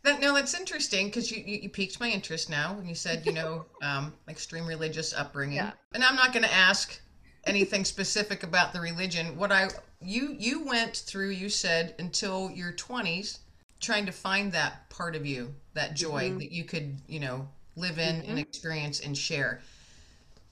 That, 0.04 0.20
no, 0.20 0.34
that's 0.36 0.54
interesting 0.54 1.08
because 1.08 1.32
you, 1.32 1.42
you, 1.46 1.60
you, 1.64 1.70
piqued 1.70 2.00
my 2.00 2.10
interest 2.10 2.50
now 2.50 2.74
when 2.74 2.88
you 2.88 2.96
said, 2.96 3.26
you 3.26 3.32
know, 3.32 3.66
um, 3.82 4.14
extreme 4.28 4.66
religious 4.66 5.14
upbringing. 5.14 5.58
Yeah. 5.58 5.72
And 5.94 6.04
I'm 6.04 6.16
not 6.16 6.34
going 6.34 6.44
to 6.44 6.54
ask 6.54 7.00
anything 7.46 7.86
specific 7.86 8.44
about 8.44 8.74
the 8.74 8.82
religion. 8.82 9.38
What 9.38 9.52
I 9.52 9.70
you 10.02 10.36
you 10.38 10.64
went 10.66 10.98
through, 10.98 11.30
you 11.30 11.50
said 11.50 11.96
until 12.00 12.52
your 12.52 12.74
20s 12.74 13.40
trying 13.80 14.06
to 14.06 14.12
find 14.12 14.52
that 14.52 14.90
part 14.90 15.16
of 15.16 15.26
you, 15.26 15.54
that 15.74 15.94
joy 15.94 16.30
mm-hmm. 16.30 16.40
that 16.40 16.52
you 16.52 16.64
could, 16.64 16.98
you 17.08 17.20
know, 17.20 17.48
live 17.76 17.98
in 17.98 18.22
mm-hmm. 18.22 18.30
and 18.30 18.40
experience 18.40 19.00
and 19.02 19.18
share. 19.18 19.62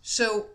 So 0.01 0.47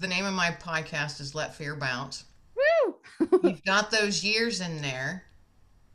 the 0.00 0.08
name 0.08 0.24
of 0.24 0.34
my 0.34 0.50
podcast 0.50 1.20
is 1.20 1.34
Let 1.34 1.54
Fear 1.54 1.76
Bounce. 1.76 2.24
Woo! 2.54 2.96
You've 3.42 3.64
got 3.64 3.90
those 3.90 4.24
years 4.24 4.60
in 4.60 4.82
there 4.82 5.24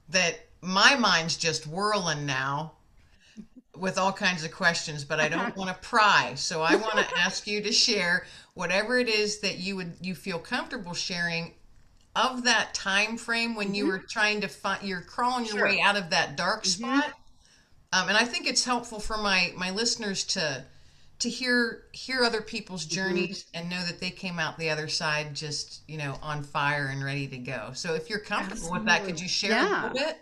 that 0.09 0.39
my 0.65 0.95
mind's 0.95 1.37
just 1.37 1.67
whirling 1.67 2.25
now 2.25 2.73
with 3.77 3.97
all 3.97 4.11
kinds 4.11 4.43
of 4.43 4.51
questions, 4.51 5.03
but 5.03 5.19
I 5.19 5.29
don't 5.29 5.55
want 5.57 5.69
to 5.69 5.87
pry. 5.87 6.33
So 6.35 6.61
I 6.61 6.75
want 6.75 6.97
to 6.97 7.17
ask 7.17 7.47
you 7.47 7.61
to 7.61 7.71
share 7.71 8.25
whatever 8.53 8.97
it 8.97 9.09
is 9.09 9.39
that 9.39 9.57
you 9.57 9.75
would 9.75 9.93
you 10.01 10.15
feel 10.15 10.39
comfortable 10.39 10.93
sharing 10.93 11.53
of 12.15 12.45
that 12.45 12.73
time 12.73 13.17
frame 13.17 13.55
when 13.55 13.67
mm-hmm. 13.67 13.75
you 13.75 13.87
were 13.87 13.99
trying 13.99 14.41
to 14.41 14.47
find 14.47 14.83
you're 14.83 15.01
crawling 15.01 15.45
your 15.45 15.57
sure. 15.57 15.67
way 15.67 15.81
out 15.81 15.97
of 15.97 16.09
that 16.09 16.37
dark 16.37 16.63
mm-hmm. 16.63 16.83
spot. 16.83 17.13
Um, 17.93 18.09
and 18.09 18.17
I 18.17 18.25
think 18.25 18.47
it's 18.47 18.65
helpful 18.65 18.99
for 18.99 19.17
my 19.17 19.53
my 19.55 19.71
listeners 19.71 20.23
to 20.25 20.63
to 21.19 21.29
hear 21.29 21.83
hear 21.91 22.23
other 22.23 22.41
people's 22.41 22.85
mm-hmm. 22.85 22.95
journeys 22.95 23.43
mm-hmm. 23.43 23.61
and 23.61 23.69
know 23.69 23.83
that 23.85 23.99
they 23.99 24.09
came 24.09 24.39
out 24.39 24.57
the 24.57 24.69
other 24.69 24.87
side 24.87 25.33
just 25.33 25.81
you 25.87 25.97
know 25.97 26.17
on 26.21 26.43
fire 26.43 26.87
and 26.87 27.03
ready 27.03 27.27
to 27.27 27.37
go. 27.37 27.71
So 27.73 27.93
if 27.93 28.09
you're 28.09 28.19
comfortable 28.19 28.75
Absolutely. 28.75 28.79
with 28.79 28.87
that, 28.87 29.05
could 29.05 29.19
you 29.19 29.27
share 29.27 29.51
yeah. 29.51 29.81
a 29.81 29.87
little 29.87 30.07
bit? 30.07 30.21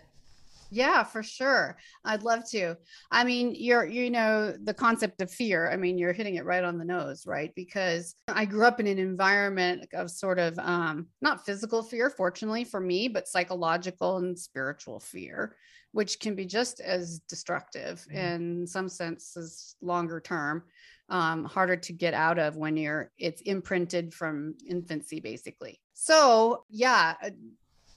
Yeah, 0.74 1.04
for 1.04 1.22
sure. 1.22 1.76
I'd 2.04 2.24
love 2.24 2.50
to. 2.50 2.76
I 3.12 3.22
mean, 3.22 3.54
you're, 3.56 3.86
you 3.86 4.10
know, 4.10 4.52
the 4.60 4.74
concept 4.74 5.20
of 5.20 5.30
fear. 5.30 5.70
I 5.70 5.76
mean, 5.76 5.98
you're 5.98 6.12
hitting 6.12 6.34
it 6.34 6.44
right 6.44 6.64
on 6.64 6.78
the 6.78 6.84
nose, 6.84 7.26
right? 7.26 7.52
Because 7.54 8.16
I 8.26 8.44
grew 8.44 8.66
up 8.66 8.80
in 8.80 8.88
an 8.88 8.98
environment 8.98 9.86
of 9.92 10.10
sort 10.10 10.40
of 10.40 10.58
um, 10.58 11.06
not 11.22 11.46
physical 11.46 11.84
fear, 11.84 12.10
fortunately 12.10 12.64
for 12.64 12.80
me, 12.80 13.06
but 13.06 13.28
psychological 13.28 14.16
and 14.16 14.36
spiritual 14.36 14.98
fear, 14.98 15.54
which 15.92 16.18
can 16.18 16.34
be 16.34 16.44
just 16.44 16.80
as 16.80 17.20
destructive 17.28 18.04
mm-hmm. 18.10 18.16
in 18.16 18.66
some 18.66 18.88
senses, 18.88 19.76
longer 19.80 20.18
term, 20.18 20.64
um, 21.08 21.44
harder 21.44 21.76
to 21.76 21.92
get 21.92 22.14
out 22.14 22.40
of 22.40 22.56
when 22.56 22.76
you're, 22.76 23.12
it's 23.16 23.42
imprinted 23.42 24.12
from 24.12 24.56
infancy, 24.68 25.20
basically. 25.20 25.78
So, 25.92 26.64
yeah, 26.68 27.14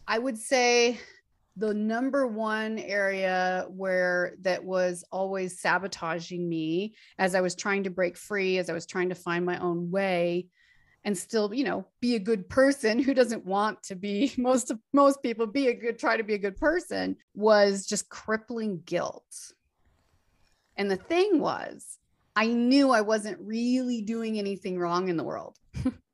I 0.08 0.20
would 0.20 0.38
say 0.38 1.00
the 1.58 1.74
number 1.74 2.28
one 2.28 2.78
area 2.78 3.66
where 3.70 4.36
that 4.42 4.64
was 4.64 5.04
always 5.12 5.60
sabotaging 5.60 6.48
me 6.48 6.94
as 7.18 7.34
I 7.34 7.42
was 7.42 7.56
trying 7.56 7.84
to 7.84 7.90
break 7.90 8.16
free, 8.16 8.60
as 8.60 8.70
I 8.70 8.74
was 8.74 8.86
trying 8.86 9.10
to 9.10 9.16
find 9.16 9.44
my 9.44 9.58
own 9.58 9.90
way 9.90 10.48
and 11.04 11.18
still, 11.18 11.54
you 11.54 11.64
know, 11.64 11.88
be 12.00 12.16
a 12.16 12.20
good 12.20 12.48
person 12.48 13.00
who 13.00 13.14
doesn't 13.14 13.46
want 13.46 13.82
to 13.84 13.96
be 13.96 14.34
most 14.38 14.70
of 14.70 14.80
most 14.94 15.24
people 15.24 15.48
be 15.48 15.70
a 15.70 15.74
good 15.74 15.98
try 15.98 16.16
to 16.16 16.24
be 16.24 16.36
a 16.36 16.40
good 16.40 16.58
person 16.58 17.16
was 17.34 17.88
just 17.88 18.10
crippling 18.10 18.82
guilt. 18.86 19.54
And 20.76 20.92
the 20.92 20.98
thing 20.98 21.40
was, 21.40 21.98
I 22.36 22.48
knew 22.48 22.92
I 22.92 23.02
wasn't 23.02 23.40
really 23.40 24.04
doing 24.04 24.38
anything 24.38 24.78
wrong 24.78 25.08
in 25.08 25.18
the 25.18 25.24
world. 25.24 25.58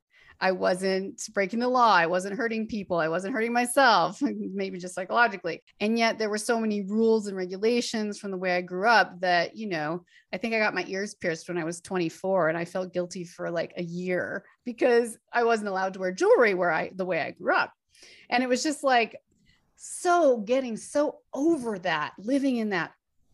I 0.43 0.51
wasn't 0.51 1.25
breaking 1.33 1.59
the 1.59 1.69
law. 1.69 1.93
I 1.93 2.05
wasn't 2.05 2.35
hurting 2.35 2.67
people. 2.67 2.97
I 2.97 3.07
wasn't 3.07 3.33
hurting 3.33 3.53
myself, 3.53 4.21
maybe 4.21 4.77
just 4.77 4.93
psychologically. 4.93 5.63
And 5.79 5.97
yet 5.97 6.19
there 6.19 6.29
were 6.29 6.37
so 6.37 6.59
many 6.59 6.81
rules 6.81 7.27
and 7.27 7.37
regulations 7.37 8.19
from 8.19 8.31
the 8.31 8.37
way 8.37 8.57
I 8.57 8.61
grew 8.61 8.89
up 8.89 9.21
that, 9.21 9.55
you 9.55 9.69
know, 9.69 10.03
I 10.33 10.37
think 10.37 10.53
I 10.53 10.59
got 10.59 10.75
my 10.75 10.83
ears 10.89 11.13
pierced 11.13 11.47
when 11.47 11.57
I 11.57 11.63
was 11.63 11.79
24 11.79 12.49
and 12.49 12.57
I 12.57 12.65
felt 12.65 12.91
guilty 12.91 13.23
for 13.23 13.49
like 13.49 13.71
a 13.77 13.83
year 13.83 14.43
because 14.65 15.17
I 15.31 15.45
wasn't 15.45 15.69
allowed 15.69 15.93
to 15.93 16.01
wear 16.01 16.11
jewelry 16.11 16.55
where 16.55 16.73
I, 16.73 16.91
the 16.93 17.05
way 17.05 17.21
I 17.21 17.31
grew 17.31 17.55
up. 17.55 17.71
And 18.29 18.43
it 18.43 18.49
was 18.49 18.63
just 18.63 18.83
like, 18.83 19.15
so 19.77 20.39
getting 20.39 20.75
so 20.75 21.19
over 21.33 21.79
that, 21.79 22.15
living 22.19 22.57
in 22.57 22.71
that 22.71 22.91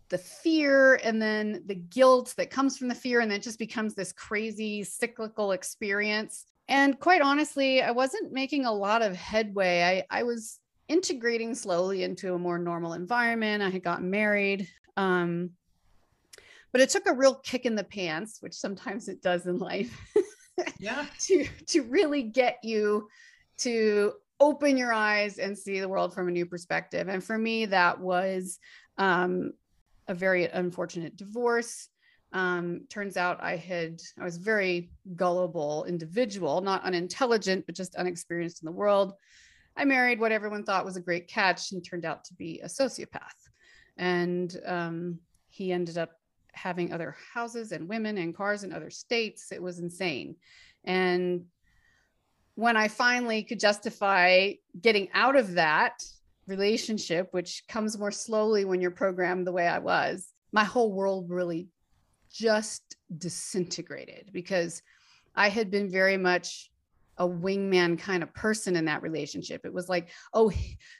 the 0.10 0.18
fear 0.20 1.00
and 1.04 1.20
then 1.20 1.64
the 1.66 1.76
guilt 1.76 2.36
that 2.38 2.52
comes 2.52 2.78
from 2.78 2.88
the 2.88 2.96
fear 2.96 3.20
and 3.20 3.32
then 3.32 3.40
it 3.40 3.44
just 3.44 3.60
becomes 3.60 3.96
this 3.96 4.12
crazy 4.12 4.84
cyclical 4.84 5.52
experience 5.52 6.46
and 6.70 7.00
quite 7.00 7.22
honestly, 7.22 7.82
I 7.82 7.92
wasn't 7.92 8.32
making 8.32 8.66
a 8.66 8.72
lot 8.72 9.02
of 9.02 9.16
headway. 9.16 10.06
I, 10.12 10.20
I 10.20 10.24
was 10.24 10.60
integrating 10.88 11.56
slowly 11.56 12.04
into 12.04 12.36
a 12.36 12.40
more 12.40 12.60
normal 12.60 12.94
environment. 12.94 13.64
I 13.64 13.70
had 13.70 13.84
gotten 13.84 14.12
married. 14.12 14.68
Um, 14.96 15.50
but 16.72 16.82
it 16.82 16.90
took 16.90 17.08
a 17.08 17.14
real 17.14 17.36
kick 17.36 17.66
in 17.66 17.74
the 17.74 17.84
pants, 17.84 18.38
which 18.42 18.54
sometimes 18.54 19.08
it 19.08 19.24
does 19.24 19.48
in 19.48 19.58
life. 19.58 20.00
yeah. 20.80 21.08
to 21.22 21.48
to 21.68 21.82
really 21.84 22.22
get 22.22 22.60
you 22.64 23.08
to 23.58 24.14
open 24.40 24.78
your 24.78 24.94
eyes 24.94 25.40
and 25.40 25.58
see 25.58 25.80
the 25.80 25.90
world 25.90 26.14
from 26.14 26.28
a 26.28 26.32
new 26.32 26.46
perspective. 26.46 27.08
And 27.08 27.24
for 27.24 27.38
me, 27.38 27.66
that 27.66 28.00
was 28.00 28.60
um, 28.98 29.54
a 30.08 30.14
very 30.14 30.46
unfortunate 30.46 31.18
divorce 31.18 31.90
um, 32.32 32.82
turns 32.90 33.18
out 33.18 33.42
I 33.42 33.56
had, 33.56 34.02
I 34.20 34.24
was 34.24 34.38
very 34.38 34.92
gullible 35.16 35.86
individual, 35.86 36.62
not 36.62 36.84
unintelligent, 36.84 37.66
but 37.66 37.76
just 37.76 37.96
unexperienced 37.96 38.62
in 38.62 38.68
the 38.68 38.72
world. 38.72 39.14
I 39.76 39.86
married 39.86 40.20
what 40.20 40.32
everyone 40.32 40.64
thought 40.64 40.86
was 40.86 40.98
a 40.98 41.02
great 41.02 41.28
catch 41.28 41.72
and 41.72 41.84
turned 41.84 42.06
out 42.06 42.24
to 42.26 42.34
be 42.34 42.60
a 42.62 42.68
sociopath. 42.68 43.50
And 43.98 44.56
um, 44.66 45.20
he 45.50 45.72
ended 45.72 45.98
up 45.98 46.12
having 46.52 46.94
other 46.94 47.16
houses 47.34 47.72
and 47.72 47.88
women 47.88 48.18
and 48.18 48.36
cars 48.36 48.64
in 48.64 48.74
other 48.74 48.90
states. 48.90 49.52
It 49.52 49.62
was 49.62 49.80
insane. 49.80 50.36
And 50.84 51.46
when 52.56 52.76
I 52.76 52.90
finally 52.90 53.44
could 53.44 53.60
justify 53.60 54.54
getting 54.80 55.08
out 55.14 55.36
of 55.36 55.54
that 55.54 56.04
relationship, 56.46 57.30
which 57.32 57.64
comes 57.68 57.98
more 57.98 58.12
slowly 58.12 58.66
when 58.66 58.82
you're 58.82 58.92
programmed 58.92 59.48
the 59.48 59.52
way 59.52 59.68
I 59.68 59.80
was, 59.80 60.28
my 60.52 60.64
whole 60.64 60.92
world 60.92 61.30
really 61.30 61.68
just 62.32 62.96
disintegrated 63.18 64.30
because 64.32 64.82
I 65.36 65.50
had 65.50 65.72
been 65.72 65.90
very 65.90 66.18
much 66.18 66.70
a 67.18 67.28
wingman 67.28 68.00
kind 68.00 68.24
of 68.24 68.34
person 68.34 68.78
in 68.78 68.86
that 68.86 69.02
relationship. 69.02 69.66
It 69.66 69.74
was 69.74 69.90
like, 69.90 70.10
oh, 70.34 70.52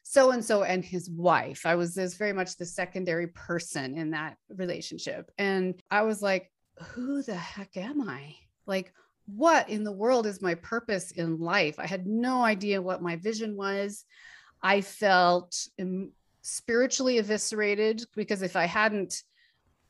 so 0.04 0.32
and 0.32 0.44
so 0.44 0.64
and 0.64 0.84
his 0.84 1.10
wife. 1.10 1.66
I 1.66 1.76
was 1.76 1.96
this 1.96 2.16
very 2.16 2.34
much 2.34 2.58
the 2.58 2.66
secondary 2.66 3.28
person 3.28 3.98
in 3.98 4.12
that 4.12 4.36
relationship. 4.50 5.32
And 5.38 5.82
I 5.90 6.02
was 6.02 6.22
like, 6.22 6.52
who 6.80 7.24
the 7.24 7.36
heck 7.36 7.78
am 7.78 8.02
I? 8.08 8.36
Like, 8.66 8.94
what 9.26 9.70
in 9.70 9.84
the 9.84 9.92
world 9.92 10.26
is 10.26 10.42
my 10.42 10.56
purpose 10.56 11.12
in 11.12 11.40
life? 11.40 11.80
I 11.80 11.86
had 11.86 12.06
no 12.06 12.44
idea 12.44 12.82
what 12.82 13.02
my 13.02 13.16
vision 13.16 13.56
was. 13.56 14.04
I 14.62 14.82
felt 14.82 15.56
spiritually 16.42 17.18
eviscerated 17.20 18.04
because 18.16 18.42
if 18.42 18.56
I 18.56 18.66
hadn't 18.66 19.24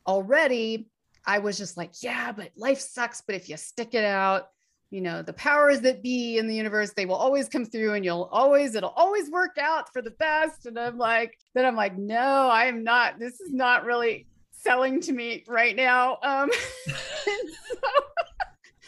already, 0.06 0.88
I 1.26 1.38
was 1.38 1.58
just 1.58 1.76
like, 1.76 2.02
yeah, 2.02 2.32
but 2.32 2.50
life 2.56 2.80
sucks. 2.80 3.20
But 3.20 3.34
if 3.34 3.48
you 3.48 3.56
stick 3.56 3.94
it 3.94 4.04
out, 4.04 4.48
you 4.90 5.00
know, 5.00 5.22
the 5.22 5.32
powers 5.32 5.80
that 5.82 6.02
be 6.02 6.38
in 6.38 6.48
the 6.48 6.54
universe, 6.54 6.92
they 6.92 7.06
will 7.06 7.14
always 7.14 7.48
come 7.48 7.64
through 7.64 7.94
and 7.94 8.04
you'll 8.04 8.28
always, 8.32 8.74
it'll 8.74 8.90
always 8.90 9.30
work 9.30 9.56
out 9.58 9.92
for 9.92 10.02
the 10.02 10.10
best. 10.10 10.66
And 10.66 10.78
I'm 10.78 10.98
like, 10.98 11.38
then 11.54 11.64
I'm 11.64 11.76
like, 11.76 11.96
no, 11.96 12.18
I 12.18 12.64
am 12.64 12.82
not, 12.82 13.18
this 13.18 13.40
is 13.40 13.52
not 13.52 13.84
really 13.84 14.26
selling 14.50 15.00
to 15.02 15.12
me 15.12 15.44
right 15.46 15.76
now. 15.76 16.18
Um, 16.22 16.50
so 16.86 17.78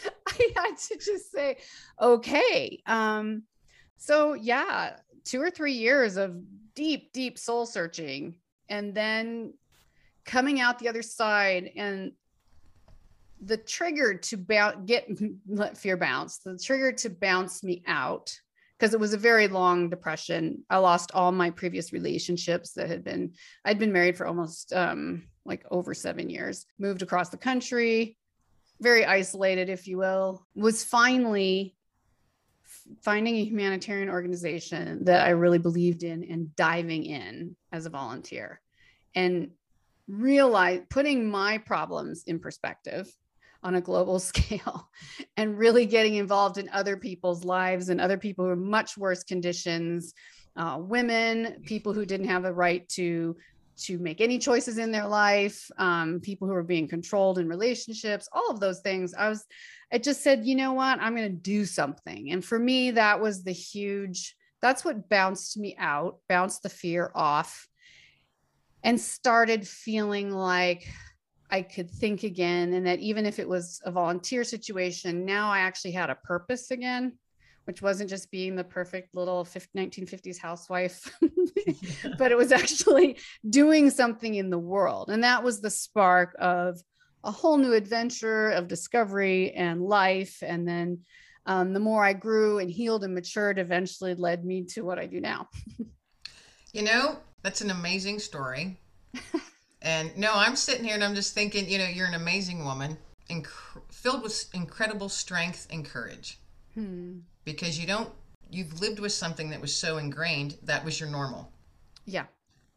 I 0.29 0.53
had 0.57 0.77
to 0.77 0.97
just 0.97 1.31
say, 1.31 1.59
okay. 2.01 2.83
Um, 2.87 3.45
so 3.97 4.35
yeah, 4.35 4.97
two 5.25 5.40
or 5.40 5.51
three 5.51 5.75
years 5.75 6.16
of 6.16 6.37
deep, 6.75 7.12
deep 7.12 7.38
soul 7.38 7.64
searching. 7.64 8.35
And 8.68 8.92
then 8.95 9.55
coming 10.25 10.61
out 10.61 10.79
the 10.79 10.88
other 10.88 11.03
side 11.03 11.71
and 11.77 12.12
the 13.44 13.57
trigger 13.57 14.14
to 14.14 14.37
get 14.87 15.09
let 15.48 15.76
fear 15.76 15.96
bounce, 15.96 16.38
the 16.38 16.59
trigger 16.59 16.92
to 16.92 17.11
bounce 17.11 17.62
me 17.62 17.83
out, 17.87 18.35
because 18.78 18.94
it 18.94 19.00
was 19.00 19.14
a 19.14 19.18
very 19.18 19.48
long 19.48 19.90
depression. 19.90 20.64
I 20.70 20.78
lost 20.78 21.12
all 21.12 21.33
my 21.33 21.50
previous 21.50 21.92
relationships 21.92 22.72
that 22.72 22.88
had 22.88 23.05
been, 23.05 23.35
I'd 23.64 23.78
been 23.78 23.92
married 23.92 24.16
for 24.16 24.26
almost 24.26 24.72
um, 24.72 25.24
like 25.44 25.64
over 25.70 25.94
seven 25.94 26.31
years, 26.31 26.66
moved 26.78 27.02
across 27.02 27.28
the 27.28 27.37
country, 27.37 28.16
very 28.81 29.05
isolated, 29.05 29.68
if 29.68 29.87
you 29.87 29.98
will, 29.98 30.46
was 30.55 30.85
finally 30.85 31.76
finding 33.02 33.37
a 33.37 33.44
humanitarian 33.44 34.09
organization 34.09 35.05
that 35.05 35.24
I 35.24 35.31
really 35.31 35.59
believed 35.59 36.02
in 36.02 36.24
and 36.24 36.55
diving 36.57 37.05
in 37.05 37.57
as 37.70 37.87
a 37.87 37.90
volunteer 37.90 38.61
and 39.14 39.50
realize 40.09 40.81
putting 40.90 41.31
my 41.31 41.59
problems 41.59 42.24
in 42.26 42.40
perspective 42.40 43.12
on 43.62 43.77
a 43.77 43.81
global 43.81 44.18
scale 44.31 44.88
and 45.37 45.59
really 45.59 45.87
getting 45.87 46.14
involved 46.14 46.59
in 46.59 46.68
other 46.70 46.96
people's 46.96 47.44
lives 47.44 47.88
and 47.88 48.01
other 48.01 48.18
people 48.18 48.44
who 48.44 48.51
are 48.51 48.57
much 48.57 48.96
worse 48.96 49.22
conditions 49.22 50.14
uh, 50.57 50.77
women 50.79 51.62
people 51.64 51.92
who 51.92 52.05
didn't 52.05 52.29
have 52.29 52.42
the 52.42 52.53
right 52.53 52.88
to 52.88 53.37
to 53.77 53.98
make 53.98 54.20
any 54.20 54.38
choices 54.38 54.79
in 54.79 54.92
their 54.92 55.07
life 55.07 55.70
um, 55.79 56.20
people 56.20 56.46
who 56.46 56.55
were 56.55 56.62
being 56.62 56.87
controlled 56.87 57.38
in 57.38 57.48
relationships 57.48 58.29
all 58.33 58.51
of 58.51 58.61
those 58.61 58.81
things. 58.81 59.14
I 59.14 59.29
was 59.29 59.44
i 59.92 59.98
just 59.98 60.22
said 60.22 60.46
you 60.46 60.55
know 60.55 60.72
what? 60.72 61.01
I'm 61.01 61.16
going 61.16 61.31
to 61.31 61.37
do 61.37 61.64
something. 61.64 62.33
And 62.33 62.44
for 62.44 62.59
me 62.59 62.90
that 62.92 63.20
was 63.20 63.42
the 63.42 63.53
huge 63.53 64.37
that's 64.61 64.85
what 64.85 65.09
bounced 65.09 65.57
me 65.57 65.75
out 65.79 66.18
bounced 66.29 66.62
the 66.62 66.68
fear 66.68 67.11
off 67.14 67.66
and 68.85 69.01
started 69.01 69.66
feeling 69.66 70.31
like 70.31 70.87
I 71.52 71.60
could 71.60 71.90
think 71.90 72.22
again. 72.22 72.72
And 72.72 72.86
that 72.86 73.00
even 73.00 73.26
if 73.26 73.38
it 73.38 73.48
was 73.48 73.80
a 73.84 73.92
volunteer 73.92 74.42
situation, 74.42 75.26
now 75.26 75.50
I 75.50 75.58
actually 75.58 75.92
had 75.92 76.08
a 76.08 76.14
purpose 76.14 76.70
again, 76.70 77.18
which 77.64 77.82
wasn't 77.82 78.08
just 78.08 78.30
being 78.30 78.56
the 78.56 78.64
perfect 78.64 79.14
little 79.14 79.44
1950s 79.44 80.38
housewife, 80.38 81.14
but 82.18 82.32
it 82.32 82.38
was 82.38 82.52
actually 82.52 83.18
doing 83.50 83.90
something 83.90 84.34
in 84.34 84.48
the 84.48 84.58
world. 84.58 85.10
And 85.10 85.22
that 85.24 85.44
was 85.44 85.60
the 85.60 85.70
spark 85.70 86.34
of 86.38 86.80
a 87.22 87.30
whole 87.30 87.58
new 87.58 87.74
adventure 87.74 88.48
of 88.50 88.66
discovery 88.66 89.52
and 89.52 89.82
life. 89.82 90.42
And 90.42 90.66
then 90.66 91.00
um, 91.44 91.74
the 91.74 91.80
more 91.80 92.02
I 92.02 92.14
grew 92.14 92.60
and 92.60 92.70
healed 92.70 93.04
and 93.04 93.14
matured, 93.14 93.58
eventually 93.58 94.14
led 94.14 94.42
me 94.42 94.64
to 94.70 94.86
what 94.86 94.98
I 94.98 95.04
do 95.04 95.20
now. 95.20 95.48
you 96.72 96.82
know, 96.82 97.18
that's 97.42 97.60
an 97.60 97.70
amazing 97.70 98.20
story. 98.20 98.78
And 99.83 100.16
no, 100.16 100.33
I'm 100.35 100.55
sitting 100.55 100.85
here 100.85 100.95
and 100.95 101.03
I'm 101.03 101.14
just 101.14 101.35
thinking, 101.35 101.68
you 101.68 101.79
know, 101.79 101.87
you're 101.87 102.07
an 102.07 102.14
amazing 102.14 102.64
woman, 102.64 102.97
inc- 103.29 103.49
filled 103.90 104.23
with 104.23 104.49
incredible 104.55 105.09
strength 105.09 105.66
and 105.71 105.85
courage. 105.85 106.38
Hmm. 106.75 107.18
Because 107.45 107.79
you 107.79 107.87
don't, 107.87 108.09
you've 108.49 108.81
lived 108.81 109.01
with 109.01 109.12
something 109.12 109.51
that 109.51 109.61
was 109.61 109.75
so 109.75 109.99
ingrained 109.99 110.57
that 110.62 110.85
was 110.85 111.01
your 111.01 111.09
normal. 111.09 111.51
Yeah. 112.07 112.27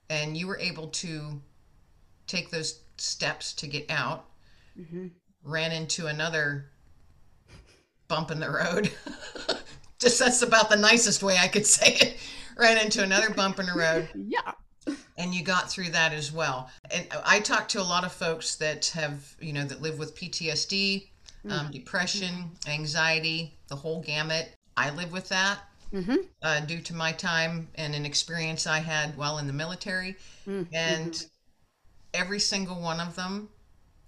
And 0.09 0.35
you 0.35 0.47
were 0.47 0.57
able 0.57 0.87
to 0.87 1.39
take 2.25 2.49
those 2.49 2.81
steps 2.97 3.53
to 3.53 3.67
get 3.67 3.85
out, 3.91 4.25
mm-hmm. 4.77 5.07
ran 5.43 5.71
into 5.71 6.07
another 6.07 6.71
bump 8.07 8.31
in 8.31 8.39
the 8.39 8.49
road. 8.49 8.91
just 9.99 10.17
that's 10.17 10.41
about 10.41 10.71
the 10.71 10.75
nicest 10.75 11.21
way 11.21 11.37
I 11.37 11.47
could 11.47 11.67
say 11.67 11.93
it. 11.93 12.17
Ran 12.57 12.83
into 12.83 13.03
another 13.03 13.29
bump 13.29 13.59
in 13.59 13.67
the 13.67 13.73
road. 13.77 14.09
Yeah 14.15 14.53
and 15.17 15.33
you 15.33 15.43
got 15.43 15.69
through 15.69 15.89
that 15.89 16.13
as 16.13 16.31
well 16.31 16.69
and 16.91 17.07
i 17.25 17.39
talk 17.39 17.67
to 17.67 17.81
a 17.81 17.83
lot 17.83 18.03
of 18.03 18.11
folks 18.11 18.55
that 18.55 18.85
have 18.87 19.35
you 19.39 19.53
know 19.53 19.65
that 19.65 19.81
live 19.81 19.97
with 19.97 20.15
ptsd 20.15 21.07
um, 21.45 21.51
mm-hmm. 21.51 21.71
depression 21.71 22.51
anxiety 22.67 23.53
the 23.67 23.75
whole 23.75 24.01
gamut 24.01 24.53
i 24.77 24.89
live 24.91 25.11
with 25.11 25.29
that 25.29 25.59
mm-hmm. 25.93 26.15
uh, 26.41 26.59
due 26.61 26.81
to 26.81 26.93
my 26.93 27.11
time 27.11 27.67
and 27.75 27.95
an 27.95 28.05
experience 28.05 28.67
i 28.67 28.79
had 28.79 29.15
while 29.17 29.37
in 29.37 29.47
the 29.47 29.53
military 29.53 30.15
mm-hmm. 30.47 30.63
and 30.73 31.27
every 32.13 32.39
single 32.39 32.79
one 32.79 32.99
of 32.99 33.15
them 33.15 33.49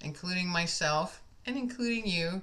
including 0.01 0.47
myself 0.47 1.21
and 1.45 1.57
including 1.57 2.05
you 2.05 2.41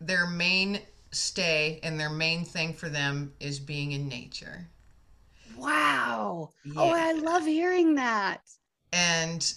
their 0.00 0.26
main 0.26 0.80
stay 1.10 1.80
and 1.82 1.98
their 1.98 2.10
main 2.10 2.44
thing 2.44 2.72
for 2.72 2.88
them 2.88 3.32
is 3.40 3.58
being 3.58 3.92
in 3.92 4.08
nature 4.08 4.66
Wow. 5.58 6.52
Yeah. 6.64 6.74
Oh, 6.76 6.92
I 6.94 7.12
love 7.12 7.44
hearing 7.44 7.94
that. 7.96 8.40
And 8.92 9.52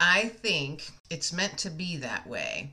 I 0.00 0.28
think 0.28 0.90
it's 1.10 1.32
meant 1.32 1.58
to 1.58 1.70
be 1.70 1.96
that 1.98 2.26
way 2.26 2.72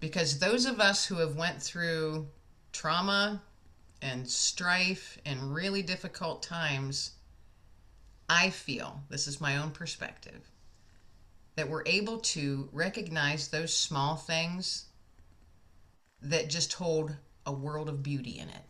because 0.00 0.38
those 0.38 0.66
of 0.66 0.80
us 0.80 1.06
who 1.06 1.16
have 1.16 1.36
went 1.36 1.62
through 1.62 2.28
trauma 2.72 3.42
and 4.02 4.28
strife 4.28 5.18
and 5.26 5.54
really 5.54 5.82
difficult 5.82 6.42
times 6.42 7.12
I 8.28 8.50
feel, 8.50 9.02
this 9.08 9.26
is 9.26 9.40
my 9.40 9.56
own 9.56 9.72
perspective, 9.72 10.50
that 11.56 11.68
we're 11.68 11.82
able 11.84 12.18
to 12.18 12.68
recognize 12.72 13.48
those 13.48 13.74
small 13.74 14.14
things 14.14 14.84
that 16.22 16.48
just 16.48 16.74
hold 16.74 17.16
a 17.44 17.52
world 17.52 17.88
of 17.88 18.02
beauty 18.02 18.38
in 18.38 18.48
it 18.48 18.69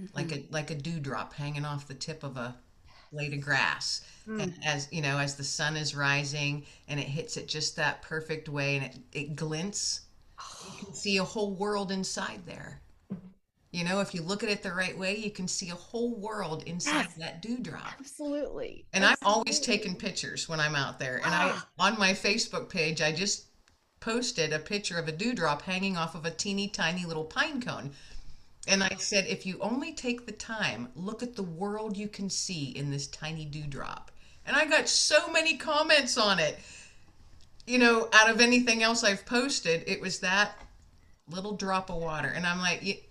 mm-hmm. 0.00 0.16
like 0.16 0.32
a 0.32 0.44
like 0.50 0.70
a 0.70 0.74
dewdrop 0.74 1.34
hanging 1.34 1.64
off 1.64 1.88
the 1.88 1.94
tip 1.94 2.22
of 2.22 2.36
a 2.36 2.56
blade 3.12 3.34
of 3.34 3.40
grass. 3.40 4.02
Mm. 4.28 4.42
And 4.42 4.54
as 4.64 4.88
you 4.90 5.02
know, 5.02 5.18
as 5.18 5.36
the 5.36 5.44
sun 5.44 5.76
is 5.76 5.94
rising 5.94 6.64
and 6.88 7.00
it 7.00 7.06
hits 7.06 7.36
it 7.36 7.48
just 7.48 7.76
that 7.76 8.02
perfect 8.02 8.48
way 8.48 8.76
and 8.76 8.86
it, 8.86 8.98
it 9.12 9.36
glints, 9.36 10.02
oh. 10.38 10.74
you 10.78 10.84
can 10.84 10.94
see 10.94 11.16
a 11.18 11.24
whole 11.24 11.54
world 11.54 11.90
inside 11.90 12.40
there. 12.46 12.80
You 13.72 13.84
know, 13.84 14.00
if 14.00 14.14
you 14.14 14.22
look 14.22 14.42
at 14.42 14.48
it 14.48 14.62
the 14.62 14.72
right 14.72 14.96
way, 14.96 15.16
you 15.16 15.30
can 15.30 15.46
see 15.46 15.68
a 15.68 15.74
whole 15.74 16.14
world 16.14 16.62
inside 16.64 17.08
yes. 17.08 17.14
that 17.16 17.42
dewdrop. 17.42 17.92
Absolutely. 17.98 18.86
And 18.94 19.04
Absolutely. 19.04 19.26
I'm 19.26 19.34
always 19.34 19.60
taking 19.60 19.94
pictures 19.96 20.48
when 20.48 20.60
I'm 20.60 20.74
out 20.74 20.98
there. 20.98 21.16
And 21.16 21.26
ah. 21.26 21.68
I 21.78 21.88
on 21.88 21.98
my 21.98 22.12
Facebook 22.12 22.70
page, 22.70 23.02
I 23.02 23.12
just 23.12 23.46
posted 24.00 24.52
a 24.52 24.58
picture 24.58 24.98
of 24.98 25.08
a 25.08 25.12
dewdrop 25.12 25.62
hanging 25.62 25.96
off 25.96 26.14
of 26.14 26.24
a 26.24 26.30
teeny 26.30 26.68
tiny 26.68 27.04
little 27.04 27.24
pine 27.24 27.60
cone 27.60 27.90
and 28.66 28.82
I 28.82 28.96
said, 28.98 29.26
if 29.26 29.46
you 29.46 29.58
only 29.60 29.92
take 29.92 30.26
the 30.26 30.32
time, 30.32 30.88
look 30.94 31.22
at 31.22 31.36
the 31.36 31.42
world 31.42 31.96
you 31.96 32.08
can 32.08 32.28
see 32.28 32.70
in 32.70 32.90
this 32.90 33.06
tiny 33.06 33.44
dewdrop. 33.44 34.10
And 34.44 34.56
I 34.56 34.66
got 34.66 34.88
so 34.88 35.30
many 35.30 35.56
comments 35.56 36.16
on 36.18 36.38
it. 36.38 36.58
You 37.66 37.78
know, 37.78 38.08
out 38.12 38.30
of 38.30 38.40
anything 38.40 38.82
else 38.82 39.02
I've 39.04 39.26
posted, 39.26 39.84
it 39.86 40.00
was 40.00 40.20
that 40.20 40.56
little 41.28 41.56
drop 41.56 41.90
of 41.90 41.96
water. 41.96 42.28
And 42.28 42.46
I'm 42.46 42.60
like, 42.60 43.06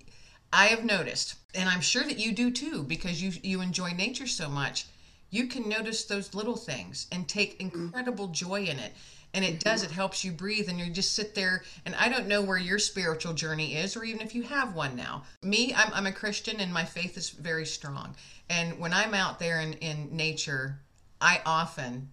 I 0.51 0.67
have 0.67 0.85
noticed, 0.85 1.35
and 1.53 1.67
I'm 1.67 1.81
sure 1.81 2.03
that 2.03 2.19
you 2.19 2.31
do 2.31 2.51
too, 2.51 2.83
because 2.83 3.21
you 3.21 3.31
you 3.43 3.59
enjoy 3.59 3.91
nature 3.91 4.27
so 4.27 4.47
much. 4.47 4.85
You 5.29 5.47
can 5.47 5.67
notice 5.67 6.05
those 6.05 6.33
little 6.33 6.55
things 6.55 7.07
and 7.11 7.27
take 7.27 7.59
incredible 7.59 8.27
joy 8.27 8.61
in 8.61 8.79
it. 8.79 8.93
And 9.35 9.43
it 9.43 9.59
does 9.59 9.83
it 9.83 9.91
helps 9.91 10.23
you 10.23 10.31
breathe 10.31 10.69
and 10.69 10.79
you 10.79 10.89
just 10.89 11.13
sit 11.13 11.35
there 11.35 11.63
and 11.85 11.93
i 11.95 12.09
don't 12.09 12.27
know 12.27 12.41
where 12.41 12.57
your 12.57 12.79
spiritual 12.79 13.33
journey 13.33 13.75
is 13.75 13.95
or 13.95 14.03
even 14.03 14.21
if 14.21 14.33
you 14.33 14.41
have 14.41 14.73
one 14.73 14.95
now 14.95 15.23
me 15.43 15.73
i'm, 15.75 15.93
I'm 15.93 16.07
a 16.07 16.11
christian 16.11 16.59
and 16.59 16.73
my 16.73 16.85
faith 16.85 17.17
is 17.17 17.29
very 17.29 17.65
strong 17.65 18.15
and 18.49 18.79
when 18.79 18.93
i'm 18.93 19.13
out 19.13 19.37
there 19.37 19.59
in, 19.59 19.73
in 19.73 20.15
nature 20.15 20.79
i 21.21 21.41
often 21.45 22.09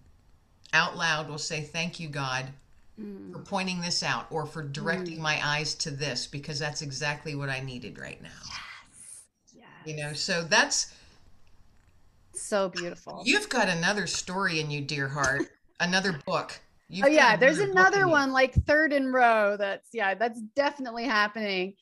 out 0.73 0.97
loud 0.97 1.29
will 1.29 1.37
say 1.37 1.61
thank 1.61 1.99
you 1.99 2.09
god 2.09 2.49
for 2.95 3.01
mm. 3.01 3.45
pointing 3.45 3.81
this 3.81 4.03
out 4.03 4.27
or 4.29 4.45
for 4.45 4.61
directing 4.61 5.17
mm. 5.17 5.21
my 5.21 5.39
eyes 5.43 5.73
to 5.73 5.89
this 5.89 6.27
because 6.27 6.59
that's 6.59 6.81
exactly 6.81 7.33
what 7.33 7.49
i 7.49 7.59
needed 7.61 7.97
right 7.97 8.21
now 8.21 8.29
yes. 8.45 9.21
Yes. 9.55 9.65
you 9.85 9.95
know 9.95 10.13
so 10.13 10.43
that's 10.43 10.93
So 12.33 12.69
beautiful. 12.69 13.23
you've 13.25 13.49
got 13.49 13.69
another 13.69 14.07
story 14.07 14.59
in 14.59 14.69
you 14.69 14.81
dear 14.81 15.07
heart 15.07 15.43
another 15.79 16.19
book 16.25 16.59
You've 16.89 17.05
oh 17.05 17.09
yeah, 17.09 17.35
there's 17.35 17.59
another 17.59 18.01
you. 18.01 18.09
one 18.09 18.31
like 18.31 18.53
third 18.65 18.93
in 18.93 19.11
row. 19.11 19.55
That's 19.57 19.87
yeah, 19.93 20.13
that's 20.13 20.39
definitely 20.55 21.05
happening. 21.05 21.75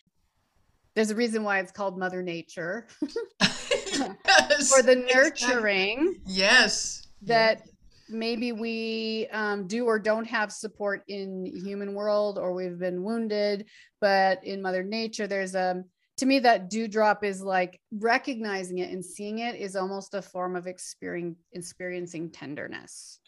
There's 0.93 1.09
a 1.09 1.15
reason 1.15 1.43
why 1.43 1.59
it's 1.59 1.71
called 1.71 1.97
Mother 1.97 2.21
Nature 2.21 2.87
yes, 3.41 4.69
for 4.69 4.81
the 4.81 5.03
exactly. 5.03 5.13
nurturing 5.13 6.21
yes 6.25 7.07
that 7.21 7.61
maybe 8.09 8.51
we 8.51 9.27
um, 9.31 9.67
do 9.67 9.85
or 9.85 9.97
don't 9.97 10.25
have 10.25 10.51
support 10.51 11.03
in 11.07 11.45
human 11.45 11.93
world 11.93 12.37
or 12.37 12.53
we've 12.53 12.79
been 12.79 13.03
wounded 13.03 13.65
but 13.99 14.43
in 14.43 14.61
mother 14.61 14.83
nature 14.83 15.27
there's 15.27 15.55
a 15.55 15.83
to 16.17 16.25
me 16.25 16.39
that 16.39 16.69
dewdrop 16.69 17.23
is 17.23 17.41
like 17.41 17.79
recognizing 17.99 18.79
it 18.79 18.91
and 18.91 19.03
seeing 19.03 19.39
it 19.39 19.55
is 19.55 19.75
almost 19.75 20.13
a 20.13 20.21
form 20.21 20.55
of 20.55 20.67
experiencing 20.67 21.37
experiencing 21.53 22.29
tenderness 22.29 23.19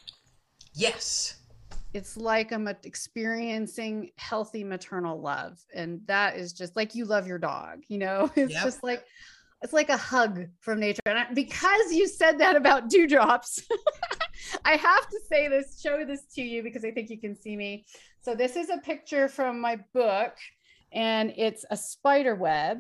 yes 0.74 1.38
it's 1.94 2.18
like 2.18 2.52
i'm 2.52 2.68
experiencing 2.68 4.12
healthy 4.18 4.64
maternal 4.64 5.20
love 5.22 5.60
and 5.74 6.02
that 6.08 6.36
is 6.38 6.54
just 6.54 6.76
like 6.76 6.96
you 6.96 7.06
love 7.06 7.28
your 7.28 7.38
dog 7.40 7.84
you 7.88 7.98
know? 7.98 8.32
It's 8.36 8.54
Yep. 8.54 8.64
just 8.64 8.84
like 8.84 9.06
it's 9.62 9.74
like 9.74 9.90
a 9.90 9.98
hug 9.98 10.46
from 10.60 10.80
nature 10.80 11.02
and 11.06 11.18
I, 11.18 11.34
because 11.34 11.94
you 11.94 12.08
said 12.08 12.40
that 12.40 12.56
about 12.56 12.90
dewdrops 12.90 13.66
i 14.66 14.76
have 14.76 15.08
to 15.08 15.20
say 15.30 15.48
this 15.48 15.80
show 15.82 16.04
this 16.06 16.26
to 16.36 16.42
you 16.42 16.64
because 16.64 16.84
i 16.84 16.92
think 16.92 17.10
you 17.10 17.20
can 17.20 17.36
see 17.36 17.56
me. 17.56 17.86
So 18.22 18.36
this 18.36 18.56
is 18.56 18.70
a 18.70 18.78
picture 18.78 19.28
from 19.28 19.60
my 19.60 19.78
book 19.94 20.34
and 20.94 21.34
it's 21.36 21.66
a 21.70 21.76
spider 21.76 22.36
web. 22.36 22.80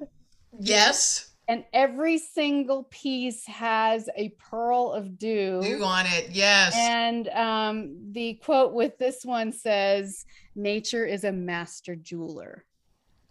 Yes 0.59 1.32
and 1.47 1.65
every 1.73 2.17
single 2.17 2.83
piece 2.89 3.45
has 3.47 4.09
a 4.15 4.29
pearl 4.39 4.91
of 4.93 5.17
dew 5.17 5.61
you 5.63 5.83
on 5.83 6.05
it 6.07 6.29
yes 6.31 6.73
and 6.75 7.27
um, 7.29 7.97
the 8.13 8.35
quote 8.35 8.73
with 8.73 8.97
this 8.97 9.25
one 9.25 9.51
says, 9.51 10.25
Nature 10.55 11.05
is 11.05 11.23
a 11.23 11.31
master 11.31 11.95
jeweler. 11.95 12.63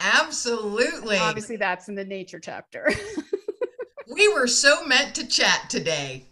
absolutely 0.01 1.17
Obviously, 1.17 1.57
that's 1.57 1.89
in 1.89 1.95
the 1.95 2.05
nature 2.05 2.41
chapter. 2.41 2.91
we 4.15 4.29
were 4.35 4.47
so 4.47 4.85
meant 4.87 5.15
to 5.15 5.27
chat 5.27 5.69
today 5.71 6.27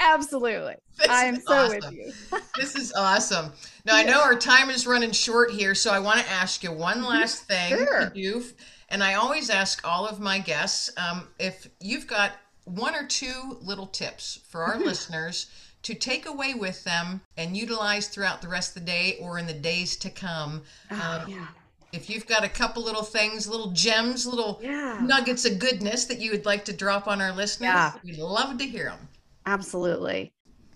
Absolutely. 0.00 0.74
This 0.98 1.06
I'm 1.10 1.36
so 1.40 1.52
awesome. 1.54 1.76
with 1.76 1.92
you. 1.92 2.12
this 2.58 2.74
is 2.74 2.92
awesome 2.92 3.52
now 3.84 3.94
i 3.94 4.02
know 4.02 4.20
our 4.20 4.34
time 4.36 4.68
is 4.68 4.84
running 4.84 5.12
short 5.12 5.52
here 5.52 5.72
so 5.72 5.92
i 5.92 6.00
want 6.00 6.18
to 6.18 6.28
ask 6.28 6.64
you 6.64 6.72
one 6.72 7.04
last 7.04 7.44
thing 7.44 7.72
Mm-hmm. 7.74 7.84
Sure. 7.84 8.10
to 8.10 8.14
do 8.14 8.44
and 8.88 9.02
i 9.02 9.14
always 9.14 9.50
ask 9.50 9.86
all 9.86 10.06
of 10.06 10.20
my 10.20 10.38
guests 10.38 10.90
um, 10.96 11.28
if 11.38 11.68
you've 11.80 12.06
got 12.06 12.32
one 12.64 12.94
or 12.94 13.06
two 13.06 13.58
little 13.62 13.86
tips 13.86 14.40
for 14.48 14.62
our 14.62 14.78
listeners 14.90 15.46
to 15.82 15.94
take 15.94 16.26
away 16.26 16.54
with 16.54 16.82
them 16.84 17.20
and 17.36 17.56
utilize 17.56 18.08
throughout 18.08 18.42
the 18.42 18.48
rest 18.48 18.76
of 18.76 18.84
the 18.84 18.90
day 18.90 19.16
or 19.22 19.38
in 19.38 19.46
the 19.46 19.52
days 19.52 19.96
to 19.96 20.10
come 20.10 20.62
um, 20.90 21.28
yeah. 21.28 21.46
if 21.92 22.10
you've 22.10 22.26
got 22.26 22.44
a 22.44 22.48
couple 22.48 22.82
little 22.84 23.02
things 23.04 23.46
little 23.48 23.70
gems 23.70 24.26
little 24.26 24.58
Yeah. 24.62 24.98
nuggets 25.02 25.44
of 25.44 25.58
goodness 25.58 26.04
that 26.06 26.20
you 26.20 26.30
would 26.32 26.44
like 26.44 26.64
to 26.66 26.72
drop 26.72 27.06
on 27.08 27.20
our 27.20 27.32
listeners 27.32 27.68
Yeah. 27.68 27.92
we'd 28.04 28.18
love 28.18 28.58
to 28.58 28.64
hear 28.66 28.86
them 28.86 29.08
Absolutely. 29.46 30.30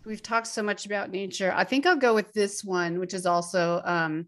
We've 0.06 0.22
talked 0.22 0.46
so 0.46 0.62
much 0.62 0.86
about 0.86 1.10
nature. 1.10 1.52
I 1.54 1.62
think 1.64 1.84
I'll 1.84 1.94
go 1.94 2.14
with 2.14 2.32
this 2.32 2.64
one, 2.64 2.98
which 2.98 3.12
is 3.12 3.26
also 3.26 3.82
um, 3.84 4.26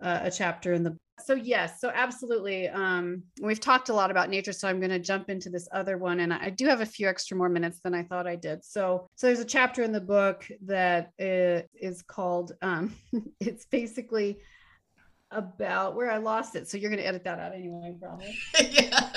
a 0.00 0.20
a 0.26 0.30
chapter 0.30 0.72
in 0.72 0.84
the. 0.84 0.96
So 1.24 1.34
yes, 1.34 1.80
so 1.80 1.90
absolutely. 1.94 2.68
Um, 2.68 3.22
we've 3.40 3.60
talked 3.60 3.88
a 3.88 3.94
lot 3.94 4.10
about 4.10 4.28
nature, 4.30 4.52
so 4.52 4.68
I'm 4.68 4.78
going 4.80 4.90
to 4.90 4.98
jump 4.98 5.30
into 5.30 5.50
this 5.50 5.68
other 5.72 5.98
one, 5.98 6.20
and 6.20 6.32
I 6.32 6.50
do 6.50 6.66
have 6.66 6.80
a 6.80 6.86
few 6.86 7.08
extra 7.08 7.36
more 7.36 7.48
minutes 7.48 7.80
than 7.82 7.94
I 7.94 8.02
thought 8.02 8.26
I 8.26 8.36
did. 8.36 8.64
So, 8.64 9.08
so 9.14 9.26
there's 9.26 9.40
a 9.40 9.44
chapter 9.44 9.82
in 9.82 9.92
the 9.92 10.00
book 10.00 10.46
that 10.66 11.12
uh, 11.20 11.62
called. 12.06 12.52
Um, 12.62 12.94
it's 13.40 13.66
basically 13.66 14.38
about 15.30 15.94
where 15.94 16.10
I 16.10 16.18
lost 16.18 16.56
it. 16.56 16.68
So 16.68 16.76
you're 16.76 16.90
going 16.90 17.02
to 17.02 17.06
edit 17.06 17.24
that 17.24 17.38
out 17.38 17.54
anyway, 17.54 17.96
probably. 18.00 18.36
yeah. 18.70 19.10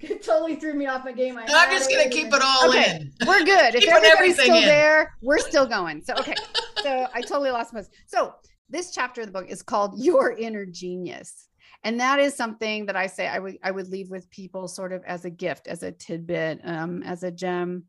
It 0.00 0.22
totally 0.24 0.56
threw 0.56 0.74
me 0.74 0.86
off 0.86 1.04
my 1.04 1.12
game. 1.12 1.36
I 1.38 1.42
i'm 1.42 1.48
had 1.48 1.70
just 1.70 1.90
gonna 1.90 2.08
keep 2.08 2.28
it 2.28 2.42
all 2.42 2.70
Okay. 2.70 3.00
in 3.00 3.12
we're 3.26 3.44
good. 3.44 3.74
If 3.74 3.86
everybody's 3.86 4.12
everything 4.12 4.44
still 4.44 4.56
in. 4.56 4.64
there, 4.64 5.12
we're 5.20 5.38
still 5.38 5.66
going. 5.66 6.02
So 6.02 6.14
okay. 6.14 6.34
So 6.82 7.06
I 7.14 7.20
totally 7.20 7.50
lost 7.50 7.74
my. 7.74 7.82
So 8.06 8.34
this 8.70 8.90
chapter 8.90 9.20
of 9.20 9.26
the 9.26 9.32
book 9.32 9.48
is 9.48 9.62
called 9.62 9.94
Your 10.02 10.32
Inner 10.32 10.64
Genius. 10.64 11.48
And 11.82 11.98
that 12.00 12.20
is 12.20 12.34
something 12.34 12.86
that 12.86 12.96
I 12.96 13.06
say 13.06 13.26
I 13.26 13.38
would 13.38 13.58
I 13.62 13.70
would 13.70 13.88
leave 13.88 14.10
with 14.10 14.30
people 14.30 14.68
sort 14.68 14.92
of 14.92 15.02
as 15.04 15.24
a 15.24 15.30
gift, 15.30 15.66
as 15.66 15.82
a 15.82 15.92
tidbit, 15.92 16.60
um, 16.64 17.02
as 17.02 17.22
a 17.22 17.30
gem, 17.30 17.84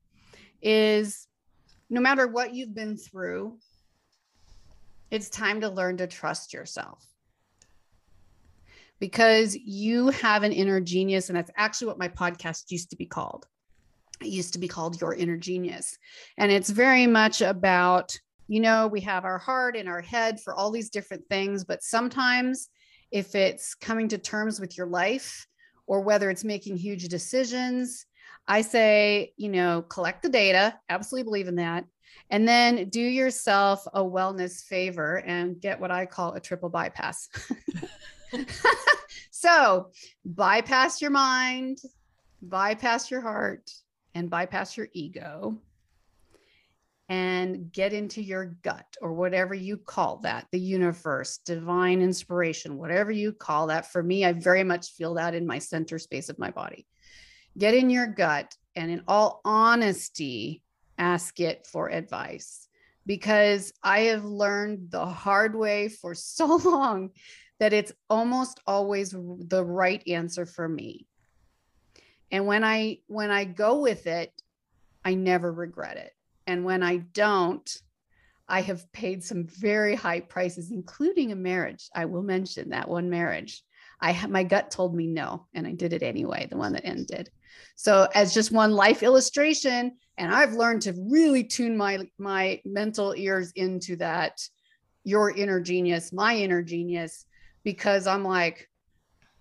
is 0.62 1.28
no 1.90 2.00
matter 2.00 2.28
what 2.28 2.54
you've 2.54 2.74
been 2.74 2.96
through, 2.96 3.58
it's 5.10 5.30
time 5.30 5.60
to 5.60 5.70
learn 5.70 5.98
to 5.98 6.08
trust 6.08 6.54
yourself. 6.54 7.06
Because 9.00 9.58
you 9.58 10.10
have 10.10 10.44
an 10.44 10.54
inner 10.54 10.80
genius, 10.80 11.28
and 11.28 11.38
that's 11.38 11.52
actually 11.58 11.88
what 11.88 12.00
my 12.00 12.08
podcast 12.08 12.72
used 12.72 12.92
to 12.92 12.96
be 12.96 13.06
called 13.06 13.46
it 14.22 14.28
used 14.28 14.54
to 14.54 14.60
be 14.60 14.68
called 14.68 15.02
your 15.02 15.14
inner 15.16 15.38
genius 15.38 15.98
and 16.38 16.52
it's 16.52 16.70
very 16.70 17.08
much 17.08 17.42
about 17.42 18.18
you 18.48 18.60
know 18.60 18.88
we 18.88 19.02
have 19.02 19.26
our 19.26 19.38
heart 19.38 19.76
and 19.76 19.88
our 19.88 20.02
head 20.02 20.40
for 20.40 20.54
all 20.54 20.72
these 20.72 20.90
different 20.90 21.24
things 21.30 21.64
but 21.64 21.84
sometimes 21.84 22.70
if 23.12 23.36
it's 23.36 23.76
coming 23.76 24.08
to 24.08 24.18
terms 24.18 24.60
with 24.60 24.78
your 24.78 24.88
life 24.88 25.48
or 25.88 26.02
whether 26.02 26.30
it's 26.30 26.44
making 26.44 26.78
huge 26.78 27.08
decisions 27.08 28.06
i 28.48 28.62
say 28.62 29.34
you 29.38 29.50
know 29.50 29.82
collect 29.84 30.24
the 30.24 30.30
data 30.30 30.78
absolutely 30.90 31.24
believe 31.24 31.48
in 31.48 31.56
that 31.56 31.86
and 32.30 32.48
then 32.48 32.90
do 32.90 33.02
yourself 33.02 33.86
a 33.94 34.02
wellness 34.02 34.64
favor 34.64 35.18
and 35.26 35.60
get 35.62 35.80
what 35.80 35.92
i 35.92 36.06
call 36.06 36.34
a 36.34 36.40
triple 36.40 36.70
bypass. 36.70 37.30
So 39.42 39.90
bypass 40.24 41.02
your 41.02 41.10
mind 41.10 41.80
bypass 42.44 43.10
your 43.10 43.22
heart 43.22 43.72
and 44.14 44.30
bypass 44.30 44.78
your 44.78 44.88
ego 44.94 45.58
and 47.12 47.74
get 47.74 47.92
into 47.92 48.22
your 48.22 48.56
gut 48.64 48.86
or 49.02 49.12
whatever 49.12 49.54
you 49.54 49.76
call 49.76 50.16
that 50.20 50.48
the 50.54 50.60
universe 50.60 51.40
divine 51.40 52.02
inspiration 52.02 52.78
whatever 52.78 53.12
you 53.12 53.34
call 53.34 53.68
that. 53.68 53.92
For 53.92 54.02
me 54.02 54.24
i 54.24 54.32
very 54.32 54.64
much 54.64 54.92
feel 54.92 55.16
that 55.16 55.36
in 55.36 55.46
my 55.46 55.60
center 55.60 56.00
space 56.00 56.30
of 56.30 56.40
my 56.40 56.52
body. 56.52 56.88
Get 57.58 57.74
in 57.74 57.90
your 57.90 58.08
gut 58.08 58.56
and 58.78 58.90
in 58.90 59.04
all 59.10 59.42
honesty 59.44 60.64
ask 60.98 61.42
it 61.42 61.68
for 61.68 61.92
advice 61.92 62.70
because 63.06 63.74
i 63.84 64.02
have 64.12 64.24
learned 64.24 64.90
the 64.90 65.06
hard 65.06 65.54
way 65.54 65.90
for 65.90 66.16
so 66.16 66.56
long 66.64 67.10
that 67.60 67.74
it's 67.74 67.92
almost 68.10 68.62
always 68.66 69.10
the 69.12 69.66
right 69.66 70.02
answer 70.08 70.46
for 70.46 70.70
me. 70.70 71.08
And 72.32 72.48
when 72.48 72.64
i 72.64 73.00
when 73.08 73.32
i 73.32 73.44
go 73.44 73.82
with 73.82 74.08
it 74.08 74.32
i 75.04 75.14
never 75.14 75.52
regret 75.52 75.98
it 75.98 76.14
and 76.48 76.64
when 76.64 76.84
i 76.84 76.98
don't 76.98 77.78
i 78.48 78.62
have 78.62 78.92
paid 78.92 79.24
some 79.24 79.46
very 79.46 79.96
high 79.96 80.20
prices 80.20 80.72
including 80.72 81.32
a 81.32 81.36
marriage 81.36 81.90
i 81.96 82.06
will 82.06 82.24
mention 82.24 82.70
that 82.70 82.90
one 82.90 83.10
marriage 83.10 83.64
i 84.00 84.26
my 84.28 84.44
gut 84.44 84.72
told 84.72 84.96
me 84.96 85.08
no 85.08 85.48
and 85.54 85.68
i 85.68 85.72
did 85.72 85.94
it 85.94 86.04
anyway 86.04 86.48
the 86.50 86.58
one 86.58 86.74
that 86.74 86.86
ended 86.86 87.30
so 87.76 88.08
as 88.14 88.34
just 88.34 88.52
one 88.52 88.72
life 88.72 89.04
illustration 89.04 89.92
and 90.18 90.34
i've 90.34 90.54
learned 90.54 90.82
to 90.82 90.94
really 91.10 91.44
tune 91.44 91.78
my 91.78 92.00
my 92.18 92.60
mental 92.66 93.14
ears 93.16 93.52
into 93.56 93.96
that 93.96 94.40
your 95.04 95.32
inner 95.32 95.60
genius 95.60 96.12
my 96.12 96.36
inner 96.36 96.62
genius 96.62 97.26
because 97.64 98.08
i'm 98.08 98.24
like 98.24 98.68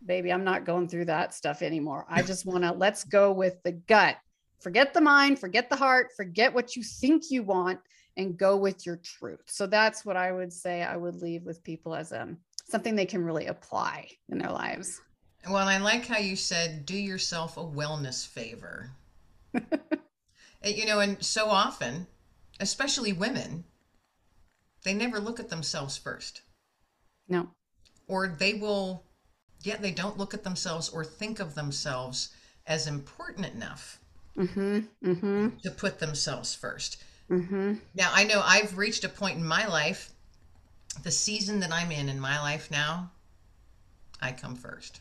baby, 0.05 0.33
I'm 0.33 0.45
not 0.45 0.65
going 0.65 0.89
through 0.89 1.07
that 1.07 1.35
stuff 1.35 1.63
anymore. 1.63 2.07
I 2.09 2.23
just 2.23 2.47
want 2.47 2.65
to 2.65 2.73
let's 2.73 3.05
go 3.05 3.33
with 3.33 3.63
the 3.63 3.73
gut. 3.73 4.17
Forget 4.61 4.93
the 4.93 5.01
mind, 5.01 5.39
forget 5.39 5.71
the 5.71 5.77
heart, 5.77 6.09
forget 6.17 6.53
what 6.53 6.77
you 6.77 6.83
think 6.83 7.31
you 7.31 7.43
want 7.43 7.81
and 8.17 8.37
go 8.37 8.57
with 8.57 8.85
your 8.85 8.97
truth. 8.97 9.43
So 9.47 9.67
that's 9.67 10.05
what 10.05 10.17
I 10.17 10.33
would 10.33 10.53
say 10.53 10.83
I 10.83 10.97
would 10.97 11.17
leave 11.17 11.45
with 11.45 11.65
people 11.65 11.95
as 11.95 12.13
um 12.13 12.39
something 12.69 12.95
they 12.95 13.07
can 13.07 13.25
really 13.25 13.47
apply 13.47 14.09
in 14.29 14.39
their 14.39 14.53
lives. 14.53 15.01
Well, 15.49 15.67
I 15.67 15.79
like 15.79 16.07
how 16.07 16.19
you 16.19 16.37
said, 16.37 16.85
do 16.85 16.97
yourself 16.97 17.57
a 17.57 17.61
wellness 17.61 18.27
favor. 18.27 18.91
You 20.63 20.85
know, 20.85 21.01
and 21.01 21.23
so 21.25 21.47
often, 21.47 22.07
especially 22.61 23.15
women, 23.15 23.65
they 24.85 24.93
never 24.93 25.19
look 25.19 25.41
at 25.41 25.49
themselves 25.49 25.97
first. 25.97 26.43
No. 27.29 27.49
Or 28.07 28.29
they 28.29 28.55
will, 28.55 29.05
yeah, 29.63 29.79
they 29.79 29.93
don't 29.93 30.19
look 30.19 30.35
at 30.35 30.45
themselves 30.45 30.91
or 30.91 31.03
think 31.05 31.41
of 31.41 31.55
themselves 31.55 32.31
as 32.67 32.87
important 32.87 33.47
enough 33.47 34.01
Mm-hmm. 34.37 34.81
Mm-hmm. 35.05 35.49
to 35.63 35.71
put 35.71 35.99
themselves 35.99 36.55
first. 36.55 37.03
Mm-hmm. 37.31 37.75
Now, 37.95 38.11
I 38.13 38.25
know 38.25 38.43
I've 38.45 38.79
reached 38.79 39.05
a 39.05 39.09
point 39.09 39.37
in 39.37 39.47
my 39.47 39.67
life, 39.67 40.13
the 41.03 41.11
season 41.11 41.61
that 41.61 41.73
I'm 41.73 41.93
in 41.93 42.09
in 42.09 42.19
my 42.19 42.41
life 42.41 42.71
now, 42.71 43.11
I 44.21 44.33
come 44.33 44.57
first. 44.57 45.01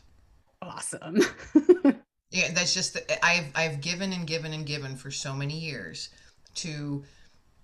Awesome. 0.62 1.20
Yeah, 2.30 2.52
that's 2.52 2.74
just 2.74 2.94
the, 2.94 3.24
I've 3.24 3.50
I've 3.54 3.80
given 3.80 4.12
and 4.12 4.26
given 4.26 4.52
and 4.52 4.64
given 4.64 4.96
for 4.96 5.10
so 5.10 5.34
many 5.34 5.58
years 5.58 6.10
to 6.56 7.02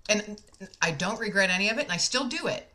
and 0.09 0.41
I 0.83 0.91
don't 0.91 1.21
regret 1.21 1.51
any 1.51 1.69
of 1.69 1.79
it 1.79 1.85
and 1.85 1.93
I 1.93 1.97
still 1.97 2.29
do 2.29 2.47
it. 2.49 2.73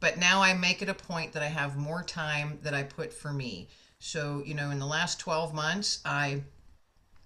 But 0.00 0.18
now 0.18 0.42
I 0.42 0.52
make 0.52 0.82
it 0.82 0.88
a 0.90 0.94
point 0.94 1.32
that 1.32 1.42
I 1.42 1.46
have 1.46 1.76
more 1.76 2.02
time 2.02 2.58
that 2.62 2.74
I 2.74 2.82
put 2.82 3.12
for 3.12 3.32
me. 3.32 3.68
So, 3.98 4.42
you 4.44 4.52
know, 4.52 4.70
in 4.70 4.78
the 4.78 4.86
last 4.86 5.18
12 5.18 5.54
months, 5.54 6.00
I 6.04 6.42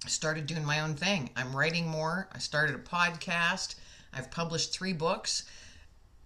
started 0.06 0.46
doing 0.46 0.64
my 0.64 0.80
own 0.80 0.94
thing. 0.94 1.30
I'm 1.36 1.54
writing 1.54 1.88
more. 1.88 2.28
I 2.32 2.38
started 2.38 2.76
a 2.76 2.78
podcast. 2.78 3.74
I've 4.12 4.30
published 4.30 4.72
3 4.72 4.92
books. 4.92 5.44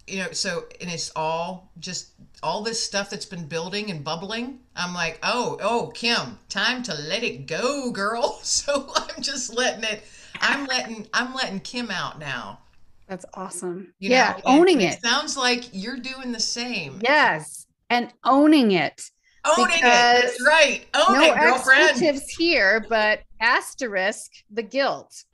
You 0.05 0.23
know, 0.23 0.31
so 0.31 0.65
and 0.81 0.91
it's 0.91 1.11
all 1.15 1.71
just 1.79 2.09
all 2.41 2.61
this 2.61 2.83
stuff 2.83 3.09
that's 3.09 3.25
been 3.25 3.47
building 3.47 3.89
and 3.89 4.03
bubbling. 4.03 4.59
I'm 4.75 4.93
like, 4.93 5.17
"Oh, 5.23 5.57
oh, 5.61 5.91
Kim, 5.95 6.39
time 6.49 6.83
to 6.83 6.93
let 6.93 7.23
it 7.23 7.47
go, 7.47 7.91
girl." 7.91 8.39
So 8.43 8.91
I'm 8.95 9.21
just 9.21 9.55
letting 9.55 9.85
it 9.85 10.03
I'm 10.41 10.65
letting 10.65 11.07
I'm 11.13 11.33
letting 11.33 11.59
Kim 11.59 11.89
out 11.91 12.19
now. 12.19 12.59
That's 13.07 13.25
awesome. 13.33 13.93
You 13.99 14.11
yeah, 14.11 14.35
know, 14.45 14.59
owning 14.59 14.81
it. 14.81 15.01
Sounds 15.03 15.37
like 15.37 15.65
you're 15.71 15.97
doing 15.97 16.31
the 16.31 16.39
same. 16.39 16.99
Yes. 17.01 17.67
And 17.89 18.11
owning 18.23 18.71
it. 18.71 19.09
Owning 19.45 19.77
it. 19.77 19.81
That's 19.81 20.41
right. 20.45 20.85
Own 20.93 21.19
no 21.19 21.33
it, 21.33 21.37
girlfriend. 21.37 21.89
expletives 21.89 22.29
here, 22.29 22.85
but 22.89 23.21
asterisk 23.43 24.31
the 24.49 24.63
guilt. 24.63 25.23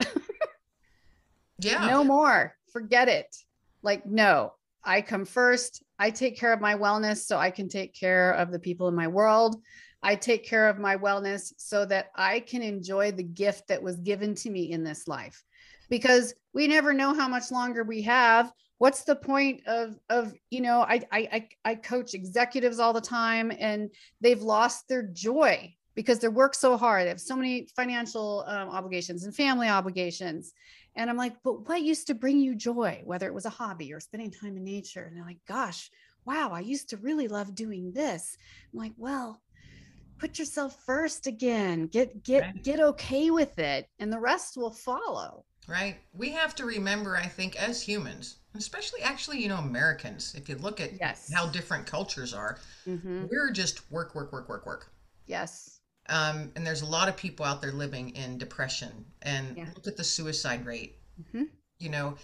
Yeah. 1.62 1.86
No 1.86 2.04
more. 2.04 2.56
Forget 2.72 3.08
it. 3.08 3.36
Like, 3.82 4.06
no, 4.06 4.54
I 4.84 5.02
come 5.02 5.24
first. 5.24 5.82
I 5.98 6.10
take 6.10 6.38
care 6.38 6.52
of 6.52 6.60
my 6.60 6.74
wellness 6.74 7.18
so 7.18 7.36
I 7.36 7.50
can 7.50 7.68
take 7.68 7.94
care 7.94 8.32
of 8.32 8.50
the 8.50 8.58
people 8.58 8.88
in 8.88 8.94
my 8.94 9.08
world. 9.08 9.62
I 10.02 10.16
take 10.16 10.46
care 10.46 10.68
of 10.68 10.78
my 10.78 10.96
wellness 10.96 11.52
so 11.58 11.84
that 11.86 12.06
I 12.16 12.40
can 12.40 12.62
enjoy 12.62 13.12
the 13.12 13.22
gift 13.22 13.68
that 13.68 13.82
was 13.82 13.96
given 13.96 14.34
to 14.36 14.50
me 14.50 14.72
in 14.72 14.82
this 14.82 15.06
life. 15.06 15.42
Because 15.90 16.32
we 16.54 16.66
never 16.66 16.92
know 16.94 17.12
how 17.12 17.28
much 17.28 17.50
longer 17.50 17.84
we 17.84 18.02
have. 18.02 18.50
What's 18.78 19.04
the 19.04 19.16
point 19.16 19.66
of 19.66 19.98
of 20.08 20.32
you 20.48 20.62
know 20.62 20.80
I 20.80 21.02
I 21.12 21.28
I, 21.32 21.48
I 21.64 21.74
coach 21.74 22.14
executives 22.14 22.78
all 22.78 22.94
the 22.94 23.00
time 23.02 23.52
and 23.58 23.90
they've 24.22 24.40
lost 24.40 24.88
their 24.88 25.02
joy 25.02 25.74
because 25.94 26.20
they 26.20 26.28
work 26.28 26.54
so 26.54 26.76
hard. 26.76 27.04
They 27.04 27.08
have 27.08 27.20
so 27.20 27.36
many 27.36 27.68
financial 27.76 28.44
um, 28.46 28.68
obligations 28.68 29.24
and 29.24 29.34
family 29.34 29.68
obligations. 29.68 30.52
And 30.96 31.10
I'm 31.10 31.16
like, 31.16 31.34
but 31.44 31.68
what 31.68 31.82
used 31.82 32.06
to 32.08 32.14
bring 32.14 32.38
you 32.40 32.54
joy, 32.54 33.02
whether 33.04 33.26
it 33.26 33.34
was 33.34 33.46
a 33.46 33.50
hobby 33.50 33.92
or 33.92 34.00
spending 34.00 34.30
time 34.30 34.56
in 34.56 34.64
nature? 34.64 35.04
And 35.04 35.16
they're 35.16 35.24
like, 35.24 35.40
gosh, 35.46 35.90
wow, 36.24 36.50
I 36.52 36.60
used 36.60 36.90
to 36.90 36.96
really 36.96 37.28
love 37.28 37.54
doing 37.54 37.92
this. 37.92 38.36
I'm 38.72 38.78
like, 38.78 38.92
well, 38.96 39.40
put 40.18 40.38
yourself 40.38 40.76
first 40.84 41.26
again. 41.26 41.86
Get 41.86 42.22
get 42.22 42.42
Right. 42.42 42.62
get 42.62 42.80
okay 42.80 43.30
with 43.30 43.58
it, 43.58 43.86
and 43.98 44.12
the 44.12 44.20
rest 44.20 44.56
will 44.56 44.72
follow. 44.72 45.44
Right. 45.66 45.98
We 46.14 46.30
have 46.32 46.54
to 46.56 46.64
remember, 46.64 47.16
I 47.16 47.26
think, 47.26 47.56
as 47.56 47.80
humans, 47.82 48.36
especially 48.54 49.02
actually, 49.02 49.40
you 49.40 49.48
know, 49.48 49.58
Americans, 49.58 50.34
if 50.34 50.48
you 50.48 50.56
look 50.56 50.80
at 50.80 50.98
Yes. 50.98 51.30
how 51.32 51.46
different 51.46 51.86
cultures 51.86 52.34
are, 52.34 52.58
Mhm. 52.86 53.28
we're 53.30 53.50
just 53.50 53.90
work, 53.90 54.14
work, 54.14 54.32
work, 54.32 54.48
work, 54.48 54.66
work. 54.66 54.92
Yes. 55.26 55.79
Um, 56.10 56.50
and 56.56 56.66
there's 56.66 56.82
a 56.82 56.86
lot 56.86 57.08
of 57.08 57.16
people 57.16 57.46
out 57.46 57.62
there 57.62 57.72
living 57.72 58.10
in 58.10 58.36
depression. 58.36 59.04
And 59.22 59.56
Yeah. 59.56 59.68
look 59.74 59.86
at 59.86 59.96
the 59.96 60.04
suicide 60.04 60.66
rate. 60.66 60.98
Mhm. 61.32 61.48
You 61.78 61.88
know, 61.88 62.18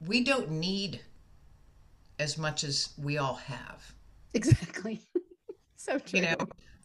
we 0.00 0.22
don't 0.22 0.50
need 0.50 1.00
as 2.18 2.36
much 2.38 2.62
as 2.64 2.90
we 2.98 3.18
all 3.18 3.34
have. 3.36 3.92
Exactly. 4.34 5.00
so 5.76 5.98
true. 5.98 6.20
You 6.20 6.26
know, 6.26 6.36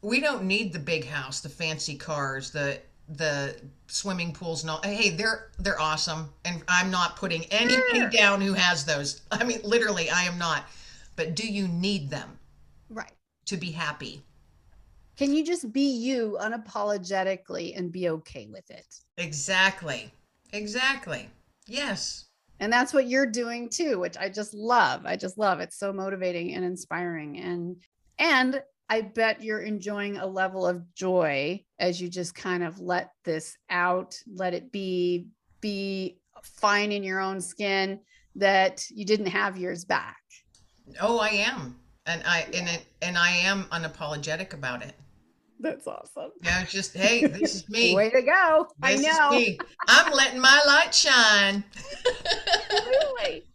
we 0.02 0.20
don't 0.20 0.44
need 0.44 0.72
the 0.74 0.80
big 0.80 1.06
house, 1.06 1.42
the 1.42 1.50
fancy 1.50 1.96
cars, 1.96 2.52
the 2.52 2.82
the 3.08 3.56
swimming 3.86 4.34
pools 4.34 4.64
and 4.64 4.72
all. 4.72 4.82
Hey, 4.82 5.12
they're 5.12 5.52
they're 5.60 5.80
awesome, 5.80 6.34
and 6.44 6.64
I'm 6.68 6.90
not 6.90 7.16
putting 7.18 7.46
anybody 7.46 8.00
Sure. 8.00 8.10
down 8.10 8.42
who 8.42 8.54
has 8.54 8.84
those. 8.86 9.22
I 9.32 9.44
mean, 9.44 9.60
literally, 9.64 10.10
I 10.10 10.24
am 10.24 10.40
not. 10.40 10.66
But 11.16 11.36
do 11.36 11.48
you 11.48 11.68
need 11.68 12.10
them 12.10 12.40
right. 12.90 13.12
to 13.46 13.58
be 13.58 13.72
happy? 13.72 14.24
Can 15.18 15.34
you 15.34 15.46
just 15.46 15.72
be 15.72 15.90
you 15.90 16.38
unapologetically 16.42 17.78
and 17.78 17.92
be 17.92 18.10
okay 18.10 18.48
with 18.52 18.70
it? 18.70 18.86
Exactly. 19.18 20.12
Exactly. 20.54 21.30
Yes. 21.68 22.26
and 22.60 22.72
that's 22.72 22.94
what 22.94 23.08
you're 23.08 23.26
doing 23.26 23.68
too 23.70 24.00
which 24.00 24.16
i 24.18 24.30
just 24.30 24.54
love 24.54 25.06
i 25.06 25.16
just 25.16 25.38
love 25.38 25.60
it's 25.60 25.78
so 25.78 25.92
motivating 25.92 26.54
and 26.54 26.64
inspiring 26.64 27.40
and 27.40 27.76
and 28.20 28.62
i 28.88 29.02
bet 29.02 29.44
you're 29.44 29.62
enjoying 29.64 30.18
a 30.18 30.26
level 30.26 30.66
of 30.66 30.82
joy 30.94 31.60
as 31.80 32.00
you 32.00 32.08
just 32.08 32.34
kind 32.36 32.64
of 32.64 32.80
let 32.80 33.10
this 33.26 33.58
out 33.70 34.16
let 34.32 34.54
it 34.54 34.72
be 34.72 35.28
be 35.60 36.18
fine 36.44 36.92
in 36.92 37.04
your 37.04 37.20
own 37.20 37.42
skin 37.42 38.00
that 38.36 38.86
you 38.90 39.04
didn't 39.06 39.26
have 39.26 39.58
years 39.58 39.84
back 39.84 40.18
Oh, 41.02 41.18
I 41.20 41.30
am, 41.30 41.76
and 42.06 42.22
I 42.26 42.42
and 42.54 42.70
it 42.70 42.86
and 43.02 43.18
I 43.18 43.32
am 43.32 43.64
unapologetic 43.72 44.54
about 44.54 44.84
it. 44.84 44.94
That's 45.60 45.88
awesome 45.88 46.32
Yeah, 46.44 46.66
just 46.66 46.96
hey, 46.96 47.26
this 47.26 47.56
is 47.56 47.70
me. 47.76 47.96
way 47.96 48.10
to 48.10 48.22
go 48.22 48.68
i 48.82 48.96
This 48.96 49.02
is 49.02 49.08
know. 49.08 49.46
I'm 49.88 50.12
letting 50.14 50.40
my 50.42 50.62
light 50.68 50.94
shine. 50.94 51.64
Absolutely. 52.72 53.44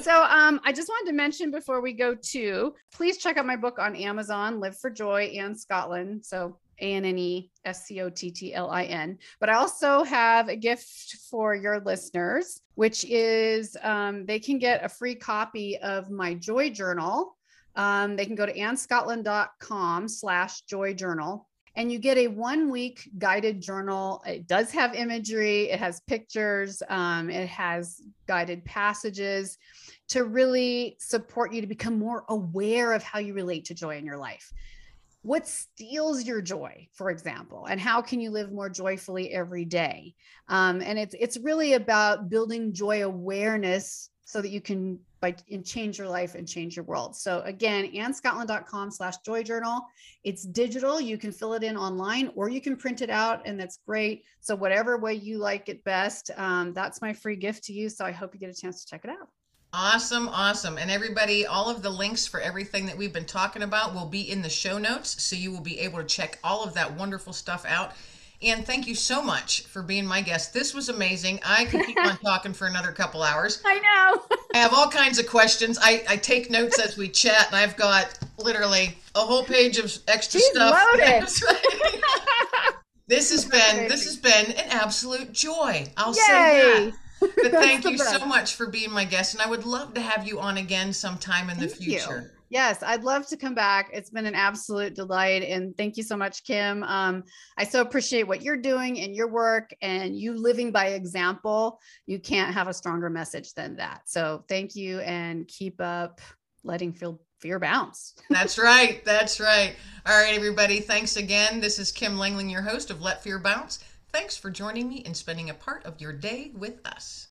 So 0.00 0.22
um, 0.22 0.58
I 0.64 0.72
just 0.72 0.88
wanted 0.88 1.10
to 1.10 1.14
mention 1.14 1.50
before 1.50 1.82
we 1.82 1.92
go 1.92 2.14
to, 2.14 2.74
please 2.94 3.18
check 3.18 3.36
out 3.36 3.44
my 3.44 3.56
book 3.56 3.78
on 3.78 3.94
Amazon, 3.94 4.58
Live 4.58 4.78
for 4.78 4.88
Joy 4.88 5.24
Anne 5.38 5.54
Scottlin. 5.54 6.24
So 6.24 6.56
A 6.80 6.94
N 6.94 7.04
N 7.04 7.18
E 7.18 7.50
S 7.66 7.84
C 7.84 8.00
O 8.00 8.08
T 8.08 8.30
T 8.30 8.54
L 8.54 8.70
I 8.70 8.84
N. 8.84 9.18
But 9.38 9.50
I 9.50 9.54
also 9.56 10.02
have 10.02 10.48
a 10.48 10.56
gift 10.56 11.16
for 11.30 11.54
your 11.54 11.80
listeners, 11.80 12.62
which 12.74 13.04
is 13.04 13.76
um, 13.82 14.24
they 14.24 14.38
can 14.38 14.58
get 14.58 14.82
a 14.82 14.88
free 14.88 15.14
copy 15.14 15.76
of 15.78 16.10
my 16.10 16.32
Joy 16.34 16.70
Journal. 16.70 17.36
Um, 17.74 18.16
they 18.16 18.26
can 18.26 18.34
go 18.34 18.46
to 18.46 18.52
annescottlin.com 18.52 20.08
slash 20.08 20.62
joy 20.62 20.94
journal 20.94 21.48
and 21.74 21.90
you 21.90 21.98
get 21.98 22.18
a 22.18 22.28
one 22.28 22.70
week 22.70 23.08
guided 23.18 23.60
journal. 23.60 24.22
It 24.26 24.46
does 24.46 24.70
have 24.72 24.94
imagery, 24.94 25.70
it 25.70 25.78
has 25.78 26.00
pictures, 26.00 26.82
um, 26.88 27.30
it 27.30 27.48
has 27.48 28.02
guided 28.26 28.64
passages 28.64 29.58
to 30.08 30.24
really 30.24 30.96
support 31.00 31.52
you 31.52 31.60
to 31.62 31.66
become 31.66 31.98
more 31.98 32.24
aware 32.28 32.92
of 32.92 33.02
how 33.02 33.18
you 33.20 33.32
relate 33.32 33.64
to 33.66 33.74
joy 33.74 33.96
in 33.96 34.04
your 34.04 34.18
life. 34.18 34.52
What 35.22 35.46
steals 35.46 36.24
your 36.24 36.42
joy, 36.42 36.88
for 36.92 37.08
example, 37.08 37.66
and 37.66 37.80
how 37.80 38.02
can 38.02 38.20
you 38.20 38.30
live 38.30 38.52
more 38.52 38.68
joyfully 38.68 39.32
every 39.32 39.64
day? 39.64 40.14
Um, 40.48 40.82
and 40.82 40.98
it's 40.98 41.14
it's 41.18 41.38
really 41.38 41.74
about 41.74 42.28
building 42.28 42.72
joy 42.72 43.04
awareness 43.04 44.10
so 44.24 44.40
that 44.40 44.50
you 44.50 44.60
can 44.60 44.98
by 45.20 45.34
and 45.50 45.64
change 45.64 45.98
your 45.98 46.08
life 46.08 46.34
and 46.34 46.48
change 46.48 46.76
your 46.76 46.84
world. 46.84 47.14
So 47.16 47.40
again, 47.44 47.90
annescottlin.com 47.92 48.90
slash 48.90 49.18
joy 49.18 49.42
journal. 49.42 49.80
It's 50.24 50.44
digital. 50.44 51.00
You 51.00 51.16
can 51.16 51.32
fill 51.32 51.54
it 51.54 51.62
in 51.62 51.76
online 51.76 52.30
or 52.34 52.48
you 52.48 52.60
can 52.60 52.76
print 52.76 53.02
it 53.02 53.10
out, 53.10 53.42
and 53.46 53.58
that's 53.58 53.78
great. 53.86 54.24
So, 54.40 54.54
whatever 54.54 54.98
way 54.98 55.14
you 55.14 55.38
like 55.38 55.68
it 55.68 55.82
best, 55.84 56.30
um, 56.36 56.72
that's 56.74 57.00
my 57.00 57.12
free 57.12 57.36
gift 57.36 57.64
to 57.64 57.72
you. 57.72 57.88
So, 57.88 58.04
I 58.04 58.10
hope 58.10 58.34
you 58.34 58.40
get 58.40 58.50
a 58.50 58.60
chance 58.60 58.84
to 58.84 58.90
check 58.90 59.04
it 59.04 59.10
out. 59.10 59.28
Awesome, 59.74 60.28
awesome. 60.28 60.76
And 60.76 60.90
everybody, 60.90 61.46
all 61.46 61.70
of 61.70 61.80
the 61.80 61.88
links 61.88 62.26
for 62.26 62.40
everything 62.40 62.84
that 62.84 62.96
we've 62.96 63.12
been 63.12 63.24
talking 63.24 63.62
about 63.62 63.94
will 63.94 64.04
be 64.04 64.30
in 64.30 64.42
the 64.42 64.50
show 64.50 64.76
notes. 64.76 65.22
So 65.22 65.34
you 65.34 65.50
will 65.50 65.62
be 65.62 65.78
able 65.78 65.98
to 65.98 66.04
check 66.04 66.38
all 66.44 66.62
of 66.62 66.74
that 66.74 66.94
wonderful 66.94 67.32
stuff 67.32 67.64
out. 67.66 67.92
And 68.44 68.66
thank 68.66 68.86
you 68.86 68.94
so 68.94 69.22
much 69.22 69.62
for 69.62 69.82
being 69.82 70.04
my 70.06 70.20
guest. 70.20 70.52
This 70.52 70.74
was 70.74 70.88
amazing. 70.88 71.40
I 71.44 71.64
could 71.66 71.84
keep 71.84 71.98
on 71.98 72.16
talking 72.24 72.52
for 72.52 72.66
another 72.66 72.92
couple 72.92 73.22
hours. 73.22 73.62
I 73.64 73.78
know. 73.78 74.36
I 74.54 74.58
have 74.58 74.74
all 74.74 74.88
kinds 74.88 75.18
of 75.18 75.26
questions. 75.28 75.78
I, 75.80 76.02
I 76.08 76.16
take 76.16 76.50
notes 76.50 76.78
as 76.78 76.96
we 76.96 77.08
chat, 77.08 77.46
and 77.48 77.56
I've 77.56 77.76
got 77.76 78.18
literally 78.38 78.96
a 79.14 79.20
whole 79.20 79.44
page 79.44 79.78
of 79.78 79.96
extra 80.08 80.40
She's 80.40 80.50
stuff. 80.50 80.76
loaded. 80.92 81.28
This 83.08 83.30
has 83.30 83.44
been 83.44 83.88
this 83.88 84.04
has 84.04 84.16
been 84.16 84.52
an 84.52 84.70
absolute 84.70 85.32
joy. 85.32 85.86
I'll 85.98 86.14
say 86.14 86.22
that. 86.90 86.92
But 87.20 87.52
thank 87.52 87.84
you 87.84 87.98
so 87.98 88.24
much 88.26 88.56
for 88.56 88.66
being 88.66 88.90
my 88.90 89.04
guest, 89.04 89.34
and 89.34 89.42
I 89.42 89.46
would 89.48 89.64
love 89.64 89.94
to 89.94 90.00
have 90.00 90.26
you 90.26 90.40
on 90.40 90.56
again 90.56 90.92
sometime 90.92 91.50
in 91.50 91.60
the 91.60 91.68
future. 91.68 92.32
you. 92.32 92.41
Yes, 92.52 92.82
I'd 92.82 93.02
love 93.02 93.26
to 93.28 93.38
come 93.38 93.54
back. 93.54 93.88
It's 93.94 94.10
been 94.10 94.26
an 94.26 94.34
absolute 94.34 94.92
delight. 94.92 95.42
And 95.42 95.74
thank 95.74 95.96
you 95.96 96.02
so 96.02 96.18
much, 96.18 96.44
Kim. 96.44 96.82
Um, 96.82 97.24
I 97.56 97.64
so 97.64 97.80
appreciate 97.80 98.24
what 98.24 98.42
you're 98.42 98.58
doing 98.58 99.00
and 99.00 99.16
your 99.16 99.28
work 99.28 99.74
and 99.80 100.14
you 100.14 100.34
living 100.34 100.70
by 100.70 100.88
example. 100.88 101.80
You 102.04 102.18
can't 102.18 102.52
have 102.52 102.68
a 102.68 102.74
stronger 102.74 103.08
message 103.08 103.54
than 103.54 103.76
that. 103.76 104.02
So 104.04 104.44
thank 104.50 104.76
you 104.76 105.00
and 105.00 105.48
keep 105.48 105.80
up 105.80 106.20
letting 106.62 106.92
feel 106.92 107.22
fear 107.40 107.58
bounce. 107.58 108.16
That's 108.28 108.58
right. 108.58 109.02
That's 109.02 109.40
right. 109.40 109.74
All 110.04 110.22
right, 110.22 110.34
everybody. 110.34 110.80
Thanks 110.80 111.16
again. 111.16 111.58
This 111.58 111.78
is 111.78 111.90
Kim 111.90 112.18
Langling, 112.18 112.50
your 112.50 112.60
host 112.60 112.90
of 112.90 113.00
Let 113.00 113.22
Fear 113.22 113.38
Bounce. 113.38 113.82
Thanks 114.12 114.36
for 114.36 114.50
joining 114.50 114.90
me 114.90 115.02
and 115.06 115.16
spending 115.16 115.48
a 115.48 115.54
part 115.54 115.86
of 115.86 116.02
your 116.02 116.12
day 116.12 116.50
with 116.54 116.86
us. 116.86 117.28